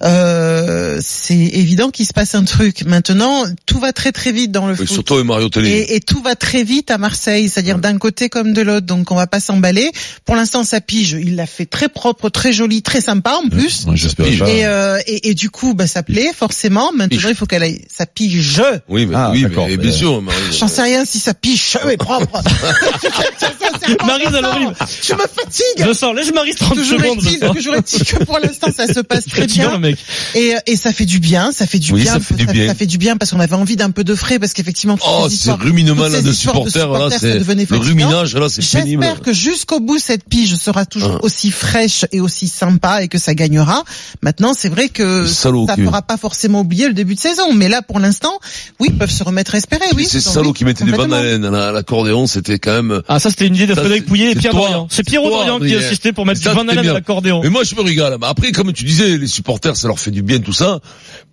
euh, 0.03 0.99
c'est 1.09 1.35
évident 1.35 1.89
qu'il 1.89 2.05
se 2.05 2.11
passe 2.11 2.35
un 2.35 2.43
truc. 2.43 2.83
Maintenant, 2.85 3.45
tout 3.65 3.79
va 3.79 3.93
très 3.93 4.11
très 4.11 4.33
vite 4.33 4.51
dans 4.51 4.65
le 4.67 4.73
Oui, 4.73 4.79
foot. 4.79 4.89
surtout 4.89 5.23
Mario 5.23 5.47
Télé. 5.47 5.69
Et, 5.69 5.95
et 5.95 5.99
tout 6.01 6.21
va 6.21 6.35
très 6.35 6.63
vite 6.65 6.91
à 6.91 6.97
Marseille, 6.97 7.47
c'est-à-dire 7.47 7.77
d'un 7.79 7.97
côté 7.97 8.27
comme 8.27 8.51
de 8.51 8.61
l'autre. 8.61 8.85
Donc 8.85 9.09
on 9.11 9.15
va 9.15 9.25
pas 9.27 9.39
s'emballer. 9.39 9.89
Pour 10.25 10.35
l'instant, 10.35 10.63
sa 10.65 10.81
pige, 10.81 11.11
il 11.11 11.35
l'a 11.37 11.45
fait 11.45 11.65
très 11.65 11.87
propre, 11.87 12.29
très 12.29 12.51
joli, 12.51 12.81
très 12.81 12.99
sympa 12.99 13.39
en 13.43 13.47
plus. 13.47 13.85
Ouais, 13.85 13.95
J'espère 13.95 14.25
pas. 14.37 14.49
Et, 14.49 14.65
euh, 14.65 14.99
et, 15.07 15.29
et 15.29 15.33
du 15.33 15.49
coup, 15.49 15.73
bah, 15.73 15.87
ça 15.87 16.03
plaît 16.03 16.31
forcément. 16.37 16.91
Maintenant, 16.93 17.29
il 17.29 17.35
faut 17.35 17.45
qu'elle 17.45 17.63
aille 17.63 17.81
sa 17.95 18.05
pige. 18.05 18.61
Oui, 18.89 19.05
mais, 19.05 19.15
Ah, 19.15 19.29
oui, 19.31 19.43
d'accord, 19.43 19.67
mais, 19.67 19.77
mais- 19.77 19.83
bien 19.83 19.91
sûr, 19.93 20.21
Marie. 20.21 20.37
J'en 20.59 20.67
sais 20.67 20.81
rien 20.81 21.05
si 21.05 21.19
sa 21.19 21.33
pige 21.33 21.77
est 21.89 21.97
propre. 21.97 22.41
Marie, 24.05 24.23
elle 24.27 24.35
est 24.35 24.43
horrible. 24.45 24.75
Je 25.03 25.13
me 25.13 25.19
fatigue. 25.19 25.63
Vincent, 25.85 26.13
laisse 26.13 26.33
Marie 26.33 26.53
30 26.55 26.73
Toujours 26.75 26.99
secondes. 26.99 27.55
toujours 27.55 27.75
est-il 27.75 28.03
que 28.03 28.23
pour 28.25 28.39
l'instant 28.39 28.67
ça 28.75 28.91
se 28.91 28.99
passe 28.99 29.25
très 29.29 29.47
bien 29.47 29.77
mec. 29.77 29.97
et, 30.35 30.53
et 30.65 30.75
ça 30.75 30.91
fait 30.97 31.05
du 31.05 31.19
bien, 31.19 31.51
ça 31.51 31.67
fait 31.67 31.79
du 31.79 31.93
Oui, 31.93 32.01
bien, 32.01 32.13
ça 32.13 32.19
fait 32.19 32.33
du 32.33 32.45
bien. 32.47 32.67
ça 32.67 32.73
fait 32.75 32.85
du 32.85 32.97
bien 32.97 33.17
parce 33.17 33.31
qu'on 33.31 33.39
avait 33.39 33.55
envie 33.55 33.75
d'un 33.75 33.91
peu 33.91 34.03
de 34.03 34.15
frais 34.15 34.39
parce 34.39 34.53
qu'effectivement 34.53 34.97
Oh, 35.07 35.27
ces 35.29 35.51
ruminement 35.51 36.07
là 36.07 36.21
de 36.21 36.31
supporters, 36.31 36.89
là, 36.91 37.09
c'est 37.17 37.39
le 37.39 37.77
ruminage 37.77 38.35
là, 38.35 38.47
c'est 38.49 38.67
pénible. 38.79 39.03
J'espère 39.03 39.21
que 39.21 39.33
jusqu'au 39.33 39.79
bout 39.79 39.99
cette 39.99 40.23
pige 40.27 40.55
sera 40.55 40.85
toujours 40.85 41.17
Ah. 41.21 41.25
aussi 41.25 41.51
fraîche 41.51 42.05
et 42.11 42.19
aussi 42.19 42.47
sympa 42.47 43.03
et 43.03 43.07
que 43.07 43.17
ça 43.17 43.33
gagnera. 43.35 43.83
Maintenant, 44.21 44.53
c'est 44.57 44.69
vrai 44.69 44.89
que 44.89 45.25
ça 45.25 45.51
qui- 45.75 45.83
fera 45.83 46.01
pas 46.01 46.17
forcément 46.17 46.61
oublier 46.61 46.87
le 46.87 46.93
début 46.93 47.15
de 47.15 47.19
saison, 47.19 47.53
mais 47.53 47.69
là 47.69 47.81
pour 47.81 47.99
l'instant, 47.99 48.33
oui, 48.79 48.87
ils 48.91 48.97
peuvent 48.97 49.11
se 49.11 49.23
remettre 49.23 49.55
à 49.55 49.57
espérer. 49.59 49.85
Oui, 49.95 50.05
ces 50.05 50.19
salauds 50.21 50.53
qui 50.53 50.65
mettaient 50.65 50.83
des 50.85 50.91
bandes 50.91 51.13
à 51.13 51.21
laine 51.23 51.45
à 51.45 51.71
l'accordéon, 51.71 52.25
c'était 52.27 52.57
quand 52.59 52.81
même. 52.81 53.01
Ah, 53.07 53.19
ça, 53.19 53.29
c'était 53.29 53.45
une 53.47 53.55
idée 53.55 53.67
de 53.67 53.75
Frédéric 53.75 54.05
Pouillet 54.05 54.31
et 54.31 54.33
c'est 54.33 54.39
Pierre. 54.39 54.53
Dorian. 54.53 54.87
C'est 54.89 55.03
Pierre 55.03 55.21
Dorian 55.21 55.59
qui 55.59 55.65
a 55.73 55.75
Adrien. 55.75 55.79
assisté 55.87 56.11
pour 56.13 56.25
mettre 56.25 56.41
Van 56.41 56.51
c'était 56.61 56.71
Halen 56.71 56.81
bien. 56.81 56.91
à 56.91 56.93
l'accordéon. 56.95 57.41
Mais 57.43 57.49
moi, 57.49 57.63
je 57.63 57.75
me 57.75 57.81
régale. 57.81 58.17
Après, 58.23 58.51
comme 58.51 58.73
tu 58.73 58.83
disais, 58.83 59.17
les 59.17 59.27
supporters, 59.27 59.75
ça 59.77 59.87
leur 59.87 59.99
fait 59.99 60.11
du 60.11 60.21
bien 60.23 60.39
tout 60.39 60.53
ça. 60.53 60.76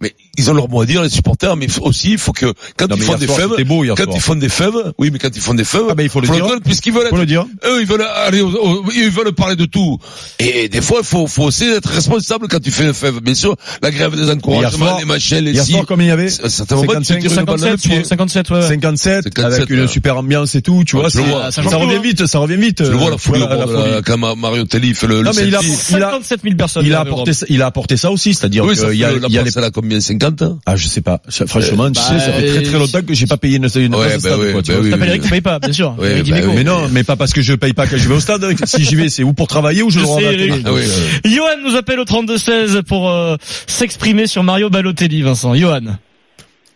Mais 0.00 0.14
ils 0.38 0.50
ont 0.50 0.54
leur 0.54 0.68
mot 0.68 0.80
à 0.80 0.86
dire, 0.86 1.02
les 1.02 1.08
supporters. 1.08 1.56
Mais 1.56 1.66
aussi, 1.80 2.12
il 2.12 2.18
faut 2.18 2.32
que 2.32 2.46
quand 2.76 2.88
Non, 2.88 2.96
ils 2.96 3.02
font 3.02 3.14
des 3.16 3.26
soir, 3.26 3.38
fèves, 3.38 3.66
beau 3.66 3.84
quand 3.96 3.96
soir. 4.04 4.08
ils 4.16 4.20
font 4.20 4.34
des 4.34 4.48
fèves, 4.48 4.92
oui, 4.98 5.10
mais 5.12 5.18
quand 5.18 5.30
ils 5.34 5.40
font 5.42 5.54
des 5.54 5.64
fèves, 5.64 5.82
Ah 5.90 5.94
ben, 5.94 6.02
il 6.02 6.08
faut 6.08 6.20
le 6.20 6.28
dire. 6.28 6.46
puisqu'ils 6.64 6.92
veulent 6.92 7.02
Faut 7.08 7.14
être 7.16 7.20
le 7.20 7.26
dire. 7.26 7.44
eux, 7.66 7.80
ils 7.80 7.86
veulent 7.86 8.02
aller, 8.26 8.40
au- 8.40 8.48
au- 8.50 8.84
ils 8.94 9.10
veulent 9.10 9.32
parler 9.32 9.56
de 9.56 9.64
tout. 9.64 9.98
Et 10.38 10.68
des 10.68 10.80
fois, 10.80 10.98
il 11.00 11.06
faut, 11.06 11.26
faut 11.26 11.44
aussi 11.44 11.64
être 11.64 11.88
responsable 11.88 12.48
quand 12.48 12.60
tu 12.60 12.70
fais 12.70 12.84
une 12.84 12.94
fève. 12.94 13.20
Bien 13.20 13.34
sûr, 13.34 13.56
la 13.82 13.90
grève 13.90 14.16
des 14.16 14.30
encouragements, 14.30 14.86
soir- 14.86 14.98
les 14.98 15.04
machins, 15.04 15.38
les 15.38 15.52
Hier 15.52 15.64
si. 15.64 15.72
soir, 15.72 15.84
combien 15.86 16.06
il 16.06 16.08
y 16.08 16.12
avait 16.12 16.26
À 16.42 16.48
certains 16.48 16.76
moments, 16.76 16.86
tu 17.00 17.04
55, 17.04 17.18
tires 17.20 17.30
une 17.30 17.36
balle 17.36 17.46
dans 17.46 17.52
le 17.54 17.58
57, 17.58 17.82
je 17.82 17.88
crois, 17.88 17.98
pied. 18.00 18.04
57, 18.08 18.50
ouais. 18.50 18.56
ouais. 18.56 18.62
57, 18.68 19.24
57, 19.24 19.44
avec 19.54 19.70
une 19.70 19.80
ouais. 19.80 19.86
super 19.88 20.16
ambiance 20.16 20.54
et 20.54 20.62
tout, 20.62 20.82
tu 20.86 20.96
Ouais, 20.96 21.02
vois, 21.02 21.08
je 21.10 21.50
ça, 21.50 21.76
revient 21.76 22.00
vite, 22.02 22.26
ça 22.26 22.38
revient 22.38 22.56
vite. 22.56 22.76
Tu 22.78 22.82
le 22.84 22.96
vois 22.96 23.10
la 23.10 23.18
folie, 23.18 23.40
bord 23.40 23.66
de 23.66 23.72
la- 23.72 24.02
quand 24.02 24.18
Ma- 24.18 24.34
Mario 24.34 24.64
Telly 24.64 24.94
fait 24.94 25.06
le, 25.06 25.16
Non, 25.22 25.30
le 25.30 25.36
mais 25.36 25.48
il 25.48 25.54
a- 25.54 25.60
selfie. 25.60 25.76
il 25.90 25.96
a- 25.96 26.00
57 26.10 26.40
000 26.42 26.56
personnes. 26.56 26.84
il 26.86 26.94
a 26.94 27.00
apporté, 27.00 27.32
ça- 27.32 27.46
il 27.48 27.62
a 27.62 27.66
apporté 27.66 27.96
ça 27.96 28.10
aussi, 28.10 28.34
c'est-à-dire 28.34 28.64
qu'il 28.64 28.78
y 28.98 29.04
a, 29.04 29.12
il 29.12 29.32
y 29.32 29.38
a 29.38 29.70
combien? 29.70 30.00
50? 30.00 30.23
Hein 30.24 30.58
ah, 30.66 30.76
je 30.76 30.86
sais 30.86 31.00
pas. 31.00 31.20
Franchement, 31.46 31.86
tu 31.86 31.92
bah, 31.92 32.00
sais, 32.00 32.18
ça 32.18 32.32
fait 32.32 32.48
très 32.48 32.62
très 32.62 32.78
longtemps 32.78 33.02
que 33.02 33.14
j'ai 33.14 33.26
pas 33.26 33.36
payé 33.36 33.56
une, 33.56 33.68
une 33.76 33.94
Ouais, 33.94 34.14
bah 34.14 34.18
stade, 34.18 34.38
oui, 34.40 34.52
quoi, 34.52 34.62
tu 34.62 34.70
bah 34.72 34.76
vois. 34.78 34.84
oui, 34.84 34.90
T'appelles 34.90 35.02
oui. 35.08 35.10
Eric, 35.10 35.22
tu 35.22 35.30
payes 35.30 35.40
pas, 35.40 35.58
bien 35.58 35.72
sûr. 35.72 35.94
Ouais, 35.98 36.10
Eric 36.12 36.30
bah 36.30 36.36
Dimeco. 36.40 36.52
Mais 36.54 36.64
non, 36.64 36.88
mais 36.90 37.04
pas 37.04 37.16
parce 37.16 37.32
que 37.32 37.42
je 37.42 37.54
paye 37.54 37.72
pas 37.72 37.86
quand 37.86 37.96
je 37.96 38.08
vais 38.08 38.14
au 38.14 38.20
stade. 38.20 38.44
si 38.64 38.84
j'y 38.84 38.94
vais, 38.96 39.08
c'est 39.08 39.22
ou 39.22 39.32
pour 39.32 39.46
travailler 39.48 39.82
ou 39.82 39.90
je 39.90 39.98
le 39.98 40.04
Je 40.04 40.08
rends 40.08 40.16
à 40.16 40.20
sais, 40.20 40.24
la 40.26 40.30
télé. 40.32 40.46
Eric. 40.48 40.62
Ah 40.66 40.72
oui, 40.72 40.82
euh, 40.82 41.28
Johan 41.30 41.56
nous 41.64 41.76
appelle 41.76 42.00
au 42.00 42.04
32-16 42.04 42.82
pour 42.82 43.10
euh, 43.10 43.36
s'exprimer 43.66 44.26
sur 44.26 44.42
Mario 44.42 44.70
Balotelli, 44.70 45.22
Vincent. 45.22 45.54
Johan. 45.54 45.80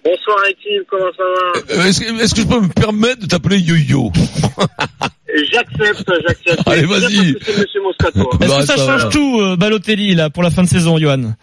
Bonsoir 0.04 0.38
équipe, 0.48 0.86
comment 0.88 1.10
ça 1.16 1.24
va 1.24 1.82
euh, 1.82 1.86
Est-ce 1.86 2.34
que, 2.34 2.40
je 2.42 2.46
peux 2.46 2.60
me 2.60 2.68
permettre 2.68 3.20
de 3.22 3.26
t'appeler 3.26 3.58
Yo-Yo 3.58 4.10
J'accepte, 5.52 6.10
j'accepte. 6.26 6.62
Allez, 6.66 6.86
vas-y. 6.86 7.30
Est-ce 7.30 8.38
Bah, 8.38 8.46
que 8.60 8.66
ça, 8.66 8.76
change 8.76 9.08
tout, 9.10 9.40
euh, 9.40 9.56
Balotelli, 9.56 10.14
là, 10.14 10.30
pour 10.30 10.42
la 10.42 10.50
fin 10.50 10.62
de 10.62 10.68
saison, 10.68 10.98
Johan? 10.98 11.34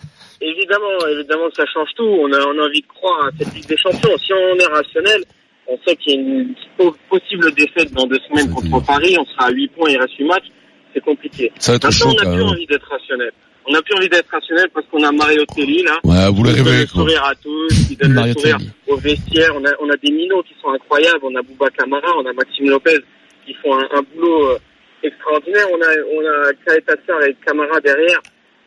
Évidemment, 0.65 1.07
évidemment, 1.11 1.49
ça 1.55 1.63
change 1.71 1.89
tout. 1.95 2.03
On 2.03 2.31
a, 2.33 2.39
on 2.47 2.57
a 2.59 2.65
envie 2.65 2.81
de 2.81 2.87
croire 2.87 3.25
à 3.25 3.29
cette 3.37 3.53
Ligue 3.53 3.67
des 3.67 3.77
Champions. 3.77 4.17
Si 4.17 4.33
on 4.33 4.55
est 4.57 4.65
rationnel, 4.65 5.23
on 5.67 5.77
sait 5.85 5.95
qu'il 5.95 6.13
y 6.13 6.17
a 6.17 6.21
une 6.21 6.55
po- 6.77 6.95
possible 7.09 7.51
défaite 7.53 7.91
dans 7.93 8.07
deux 8.07 8.19
semaines 8.27 8.49
contre 8.51 8.83
Paris. 8.85 9.15
On 9.19 9.25
sera 9.25 9.45
à 9.47 9.51
8 9.51 9.67
points, 9.69 9.89
il 9.91 9.97
reste 9.99 10.13
8 10.17 10.25
matchs. 10.25 10.45
C'est 10.93 11.01
compliqué. 11.03 11.51
Ça 11.59 11.73
va 11.73 11.75
être 11.75 11.83
Maintenant, 11.85 12.09
chaud, 12.11 12.17
on 12.19 12.23
n'a 12.25 12.35
plus 12.35 12.43
envie 12.43 12.65
d'être 12.65 12.87
rationnel. 12.89 13.31
On 13.67 13.71
n'a 13.73 13.81
plus 13.81 13.95
envie 13.95 14.09
d'être 14.09 14.29
rationnel 14.29 14.65
parce 14.73 14.85
qu'on 14.87 15.03
a 15.03 15.11
Mario 15.11 15.43
Telly, 15.55 15.83
là. 15.83 15.99
Ouais, 16.03 16.29
vous 16.33 16.43
donne 16.43 16.53
rêvé, 16.55 16.81
le 16.81 16.87
sourire 16.87 17.23
à 17.25 17.35
tous, 17.35 17.87
qui 17.87 17.95
donne 17.95 18.13
Mario 18.13 18.33
le 18.33 18.39
sourire 18.39 18.57
Telly. 18.57 18.69
au 18.87 18.95
vestiaire. 18.97 19.51
On 19.55 19.65
a, 19.65 19.71
on 19.81 19.89
a 19.89 19.97
des 19.97 20.11
minots 20.11 20.43
qui 20.43 20.53
sont 20.61 20.69
incroyables. 20.69 21.19
On 21.23 21.35
a 21.35 21.41
Bouba 21.41 21.69
Camara, 21.71 22.11
on 22.17 22.25
a 22.25 22.33
Maxime 22.33 22.69
Lopez 22.69 22.97
qui 23.45 23.53
font 23.55 23.73
un, 23.77 23.87
un 23.91 24.01
boulot 24.13 24.49
euh, 24.51 24.57
extraordinaire. 25.03 25.65
On 25.71 25.81
a, 25.81 25.91
on 26.15 26.25
a 26.25 26.53
Kaeta 26.65 26.93
et 27.27 27.35
Camara 27.45 27.79
derrière. 27.81 28.19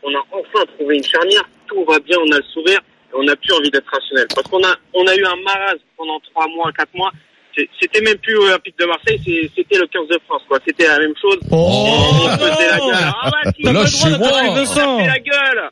On 0.02 0.14
a 0.14 0.22
enfin 0.32 0.64
trouvé 0.76 0.96
une 0.96 1.04
charnière. 1.04 1.42
Tout 1.66 1.84
va 1.84 1.98
bien, 2.00 2.16
on 2.18 2.32
a 2.32 2.38
le 2.38 2.44
sourire. 2.52 2.80
Et 3.10 3.14
on 3.14 3.22
n'a 3.24 3.36
plus 3.36 3.52
envie 3.54 3.70
d'être 3.70 3.88
rationnel. 3.90 4.26
Parce 4.34 4.46
qu'on 4.48 4.62
a, 4.62 4.74
on 4.94 5.06
a 5.06 5.14
eu 5.16 5.24
un 5.24 5.36
marasme 5.44 5.80
pendant 5.96 6.20
trois 6.20 6.46
mois, 6.48 6.70
quatre 6.76 6.94
mois. 6.94 7.10
C'était 7.80 8.00
même 8.02 8.18
plus 8.18 8.36
Olympique 8.36 8.78
de 8.78 8.84
Marseille, 8.84 9.20
c'est- 9.24 9.50
c'était 9.56 9.78
le 9.78 9.86
15 9.88 10.06
de 10.06 10.18
France, 10.26 10.42
quoi. 10.48 10.58
C'était 10.64 10.86
la 10.86 10.98
même 11.00 11.14
chose. 11.20 11.38
Oh 11.50 11.82
on 12.24 12.28
faisait 12.38 12.68
la 12.70 12.78
gueule. 12.78 13.12
Ah 13.20 13.30
bah, 13.32 13.50
si, 13.56 13.62
Là, 13.64 13.70
on 13.72 13.76
a 13.76 13.80
le 13.82 13.86
chez 13.88 14.10
droit 14.10 14.18
moi. 14.18 14.30
d'attaquer, 14.30 14.54
Vincent. 14.54 14.94
on 14.94 14.98
a 14.98 15.00
fait 15.02 15.06
la 15.08 15.18
gueule. 15.18 15.70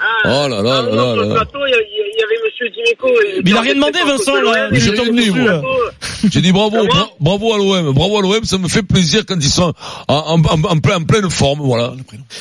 Ah, 0.00 0.04
Oh 0.24 0.48
là 0.48 0.62
là 0.62 0.82
ah, 0.82 0.82
là 0.82 1.16
là 1.16 1.24
là. 1.26 1.34
plateau, 1.34 1.58
il 1.66 1.70
y, 1.70 2.22
avait 2.22 2.40
Monsieur 2.44 2.68
Dimeco. 2.70 3.08
et- 3.08 3.42
il 3.44 3.56
a 3.56 3.60
rien 3.60 3.74
demandé, 3.74 3.98
Vincent, 4.06 4.34
là. 4.42 4.68
Mais 4.72 4.78
rien 4.78 4.92
de 4.92 5.10
dit, 5.10 5.30
dessus. 5.30 6.28
J'ai 6.32 6.40
dit 6.40 6.52
bravo, 6.52 6.84
bra- 6.86 7.10
bravo 7.20 7.54
à 7.54 7.58
l'OM, 7.58 7.92
bravo 7.94 8.18
à 8.18 8.22
l'OM, 8.22 8.44
ça 8.44 8.58
me 8.58 8.68
fait 8.68 8.82
plaisir 8.82 9.24
quand 9.26 9.36
ils 9.36 9.48
sont 9.48 9.72
en, 10.08 10.14
en, 10.14 10.40
en, 10.40 10.62
en 10.64 10.78
plein- 10.78 10.96
en 10.96 11.04
pleine 11.04 11.30
forme, 11.30 11.60
voilà. 11.60 11.92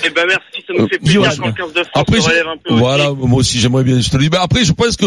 Eh 0.05 0.09
ben 0.09 0.23
merci, 0.27 0.63
ça 0.65 0.73
me 0.73 0.81
Euh, 0.81 0.87
fait 0.87 0.97
plaisir 0.99 1.23
Johan. 1.23 1.31
quand 1.37 1.45
le 1.47 1.51
15 1.53 1.73
de 1.73 1.79
France 1.83 1.89
Après, 1.95 2.17
se 2.17 2.21
je- 2.23 2.29
relève 2.29 2.47
un 2.47 2.57
peu 2.63 2.73
voilà, 2.75 3.11
aussi. 3.11 3.27
moi 3.27 3.39
aussi 3.39 3.59
j'aimerais 3.59 3.83
bien, 3.83 3.99
je 3.99 4.09
te 4.09 4.17
le 4.17 4.23
dis. 4.23 4.29
Mais 4.31 4.37
après, 4.41 4.63
je 4.63 4.71
pense 4.71 4.95
que, 4.95 5.05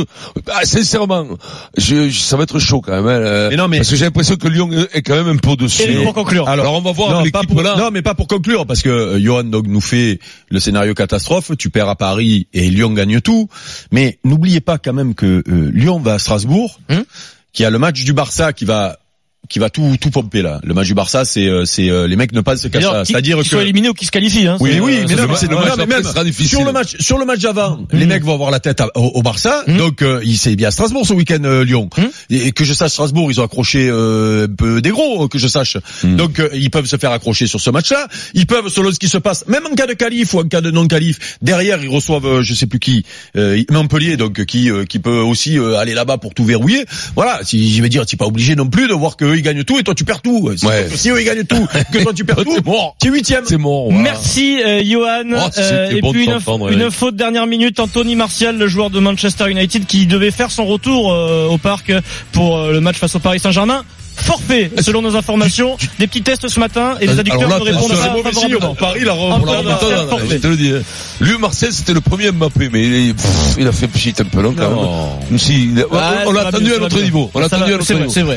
ah, 0.53 0.65
sincèrement, 0.65 1.27
je, 1.77 2.09
je- 2.11 2.21
ça 2.21 2.37
va 2.37 2.43
être 2.45 2.59
chaud 2.59 2.81
quand 2.81 2.93
même. 2.93 3.07
hein, 3.07 3.11
euh, 3.11 3.49
Mais 3.51 3.57
non, 3.57 3.69
mais- 3.69 3.79
parce 3.79 3.91
que 3.91 3.97
j'ai 3.97 4.05
l'impression 4.05 4.37
que 4.37 4.49
Lyon 4.49 4.69
est 4.93 5.03
quand 5.03 5.15
même 5.17 5.29
un 5.29 5.37
peu 5.39 5.51
au-dessus. 5.51 5.83
Eric, 5.83 6.05
pour 6.05 6.15
conclure. 6.15 6.49
Alors, 6.49 6.75
on 6.75 6.81
va 6.83 6.93
voir 6.93 7.23
l'équipe 7.25 7.61
là. 7.61 7.77
non, 7.77 7.91
mais 7.91 8.03
pas 8.03 8.15
pour 8.15 8.27
conclure, 8.29 8.67
parce 8.67 8.83
que 8.83 8.91
euh, 8.91 9.19
Johan 9.21 9.45
donc 9.45 9.67
nous 9.67 9.81
fait 9.81 10.19
le 10.51 10.61
scénario 10.61 10.93
catastrophe. 10.95 11.53
Tu 11.59 11.71
perds 11.71 11.89
à 11.89 11.97
Paris 11.97 12.36
et 12.53 12.70
Lyon 12.70 12.92
gagne 12.92 13.20
tout. 13.20 13.49
Mais 13.92 14.18
n'oubliez 14.25 14.61
pas 14.61 14.79
quand 14.79 14.92
même 14.92 15.14
que 15.14 15.42
euh, 15.46 15.70
Lyon 15.72 16.01
va 16.01 16.14
à 16.14 16.18
Strasbourg, 16.18 16.81
Hum 16.90 17.05
qui 17.57 17.64
a 17.64 17.70
le 17.70 17.79
match 17.79 18.05
du 18.05 18.12
Barça 18.12 18.53
qui 18.53 18.66
va 18.66 18.99
qui 19.49 19.59
va 19.59 19.71
tout 19.71 19.97
tout 20.01 20.11
pomper 20.11 20.43
là. 20.43 20.61
Le 20.65 20.75
match 20.75 20.87
du 20.87 20.95
Barça, 20.95 21.25
c'est 21.25 21.47
euh, 21.47 21.65
c'est 21.65 21.91
euh, 21.91 22.07
les 22.07 22.17
mecs 22.17 22.33
ne 22.33 22.41
D'ailleurs, 22.41 22.93
ça. 22.95 23.03
qui- 23.03 23.13
C'est-à-dire 23.13 23.37
qui 23.39 23.43
que 23.45 23.49
soient 23.51 23.63
éliminés 23.63 23.89
ou 23.89 23.95
qui 23.95 24.07
se 24.07 24.11
qualifient, 24.11 24.47
hein. 24.47 24.57
oui, 24.61 24.79
oui, 24.83 24.97
euh, 24.99 25.05
mais 25.09 25.09
c'est 25.09 25.15
non, 25.17 25.23
le 25.23 25.27
mais 25.27 25.33
match- 25.33 25.43
le 25.43 25.49
non, 25.49 25.61
match 25.61 25.73
mais 25.79 25.87
même 25.87 26.03
sera 26.03 26.25
sur 26.33 26.65
le 26.65 26.73
match, 26.73 26.97
sur 27.01 27.19
le 27.19 27.25
match 27.25 27.41
d'avant, 27.41 27.77
Mm. 27.93 27.99
les 27.99 28.07
mecs 28.07 28.25
vont 28.25 28.35
avoir 28.35 28.51
la 28.51 28.61
tête 28.61 28.81
à- 28.81 28.89
au, 28.95 29.03
au 29.15 29.23
Barça. 29.23 29.65
Mm. 29.67 29.77
Donc, 29.77 30.03
euh, 30.03 30.21
il 30.25 30.37
c'est 30.39 30.57
bien 30.57 30.69
à 30.69 30.71
Strasbourg 30.71 31.07
ce 31.07 31.13
week-end, 31.13 31.43
euh, 31.45 31.65
Lyon. 31.65 31.89
Mm. 31.97 32.03
Et, 32.31 32.47
et 32.49 32.53
que 32.53 32.65
je 32.65 32.73
sache, 32.73 32.93
Strasbourg, 32.93 33.31
ils 33.31 33.41
ont 33.41 33.45
accroché 33.45 33.89
euh, 33.91 34.47
un 34.47 34.55
peu 34.55 34.81
des 34.83 34.91
gros, 34.91 35.29
que 35.29 35.39
je 35.39 35.49
sache. 35.49 35.77
Donc, 36.05 36.39
euh, 36.41 36.49
ils 36.55 36.71
peuvent 36.71 36.87
se 36.87 36.97
faire 36.97 37.11
accrocher 37.13 37.47
sur 37.47 37.61
ce 37.61 37.71
match-là. 37.71 38.09
Ils 38.35 38.47
peuvent, 38.47 38.69
selon 38.69 38.93
ce 38.93 38.99
qui 38.99 39.09
se 39.09 39.19
passe, 39.19 39.47
même 39.49 39.67
en 39.71 39.75
cas 39.75 39.87
de 39.87 39.95
qualif 39.95 40.35
ou 40.35 40.41
en 40.41 40.45
cas 40.45 40.61
de 40.61 40.71
non-qualif, 40.71 41.39
derrière, 41.43 41.83
ils 41.83 41.89
reçoivent, 41.89 42.27
euh, 42.27 42.43
je 42.43 42.55
sais 42.55 42.67
plus 42.67 42.79
qui, 42.79 43.05
euh, 43.37 43.63
Montpellier, 43.71 44.17
donc 44.17 44.45
qui 44.45 44.71
euh, 44.71 44.85
qui 44.85 44.99
peut 44.99 45.19
aussi 45.19 45.59
euh, 45.59 45.77
aller 45.79 45.95
là-bas 45.95 46.19
pour 46.19 46.35
tout 46.35 46.45
verrouiller. 46.45 46.85
Voilà, 47.15 47.41
si 47.43 47.75
je 47.75 47.83
vais 47.83 47.89
dire, 47.89 48.07
tu 48.07 48.17
pas 48.17 48.27
obligé 48.27 48.55
non 48.57 48.69
plus 48.69 48.89
de 48.89 48.95
voir 48.95 49.17
qu'eux 49.37 49.38
ils 49.38 49.42
gagnent 49.42 49.64
tout 49.64 49.79
et 49.79 49.83
toi 49.83 49.94
tu 49.94 50.05
perds 50.05 50.22
tout. 50.22 50.51
Si, 50.57 50.66
Ouais. 50.66 50.88
si 50.94 51.11
eux 51.11 51.20
ils 51.20 51.25
gagnent 51.25 51.44
tout, 51.44 51.66
que 51.92 51.99
toi 52.03 52.12
tu 52.14 52.25
perds 52.25 52.37
tout, 52.44 52.55
C'est 52.55 52.64
mort. 52.66 52.96
tu 53.01 53.09
es 53.09 53.11
huitième. 53.11 53.44
C'est 53.46 53.57
mort. 53.59 53.87
voilà. 53.90 54.01
Merci 54.03 54.61
euh, 54.64 54.83
Johan. 54.85 55.22
Oh, 55.37 55.51
Euh, 55.59 55.90
et 55.90 56.01
bon 56.01 56.12
puis 56.12 56.27
une, 56.72 56.90
faute 56.90 57.16
dernière 57.16 57.46
minute, 57.46 57.79
Anthony 57.81 58.16
Martial, 58.16 58.57
le 58.59 58.68
joueur 58.68 58.90
de 58.90 58.99
Manchester 59.01 59.51
United, 59.51 59.87
qui 59.87 60.07
devait 60.07 60.31
faire 60.31 60.51
son 60.51 60.66
retour 60.66 61.12
euh, 61.12 61.46
au 61.49 61.59
parc 61.59 61.92
pour 62.33 62.57
euh, 62.59 62.72
le 62.72 62.81
match 62.81 62.96
face 62.96 63.14
au 63.14 63.18
Paris 63.18 63.38
Saint-Germain. 63.40 63.85
Forfait, 64.18 64.70
selon 64.81 65.03
nos 65.03 65.14
informations. 65.14 65.77
Des 65.99 66.07
petits 66.07 66.22
tests 66.22 66.49
ce 66.49 66.59
matin 66.59 66.94
et 67.03 67.07
les 67.07 67.18
adducteurs 67.18 67.51
là, 67.51 67.59
ne 67.59 67.64
répondent 67.64 67.90
pas 67.92 68.11
mauvais 68.14 68.33
signe. 68.33 68.57
Paris, 68.79 69.01
la 69.05 69.14
je 69.14 70.37
te 70.38 70.46
le 70.46 70.57
dis. 70.57 70.72
Lui, 71.20 71.37
Marseille, 71.38 71.68
c'était 71.72 71.92
le 71.92 72.01
premier 72.01 72.31
Mbappé, 72.31 72.70
mais 72.72 72.83
il, 72.85 72.94
est- 73.11 73.12
pff, 73.14 73.57
il 73.59 73.66
a 73.68 73.72
fait 73.72 73.88
pchit 73.88 74.14
un 74.18 74.25
peu 74.25 74.40
long 74.40 74.55
quand 74.57 74.70
même. 75.31 75.38
Si, 75.38 75.68
on 76.27 76.33
l'a 76.33 76.46
attendu 76.49 76.64
mieux, 76.64 76.77
à 76.77 76.79
notre 76.81 77.01
niveau. 77.03 77.31
On 77.35 77.40
l'a 77.40 77.46
attendu 77.46 77.62
va- 77.64 77.68
à 77.68 77.79
notre 77.79 77.92
niveau. 77.94 78.11
c'est 78.11 78.22
vrai. 78.22 78.35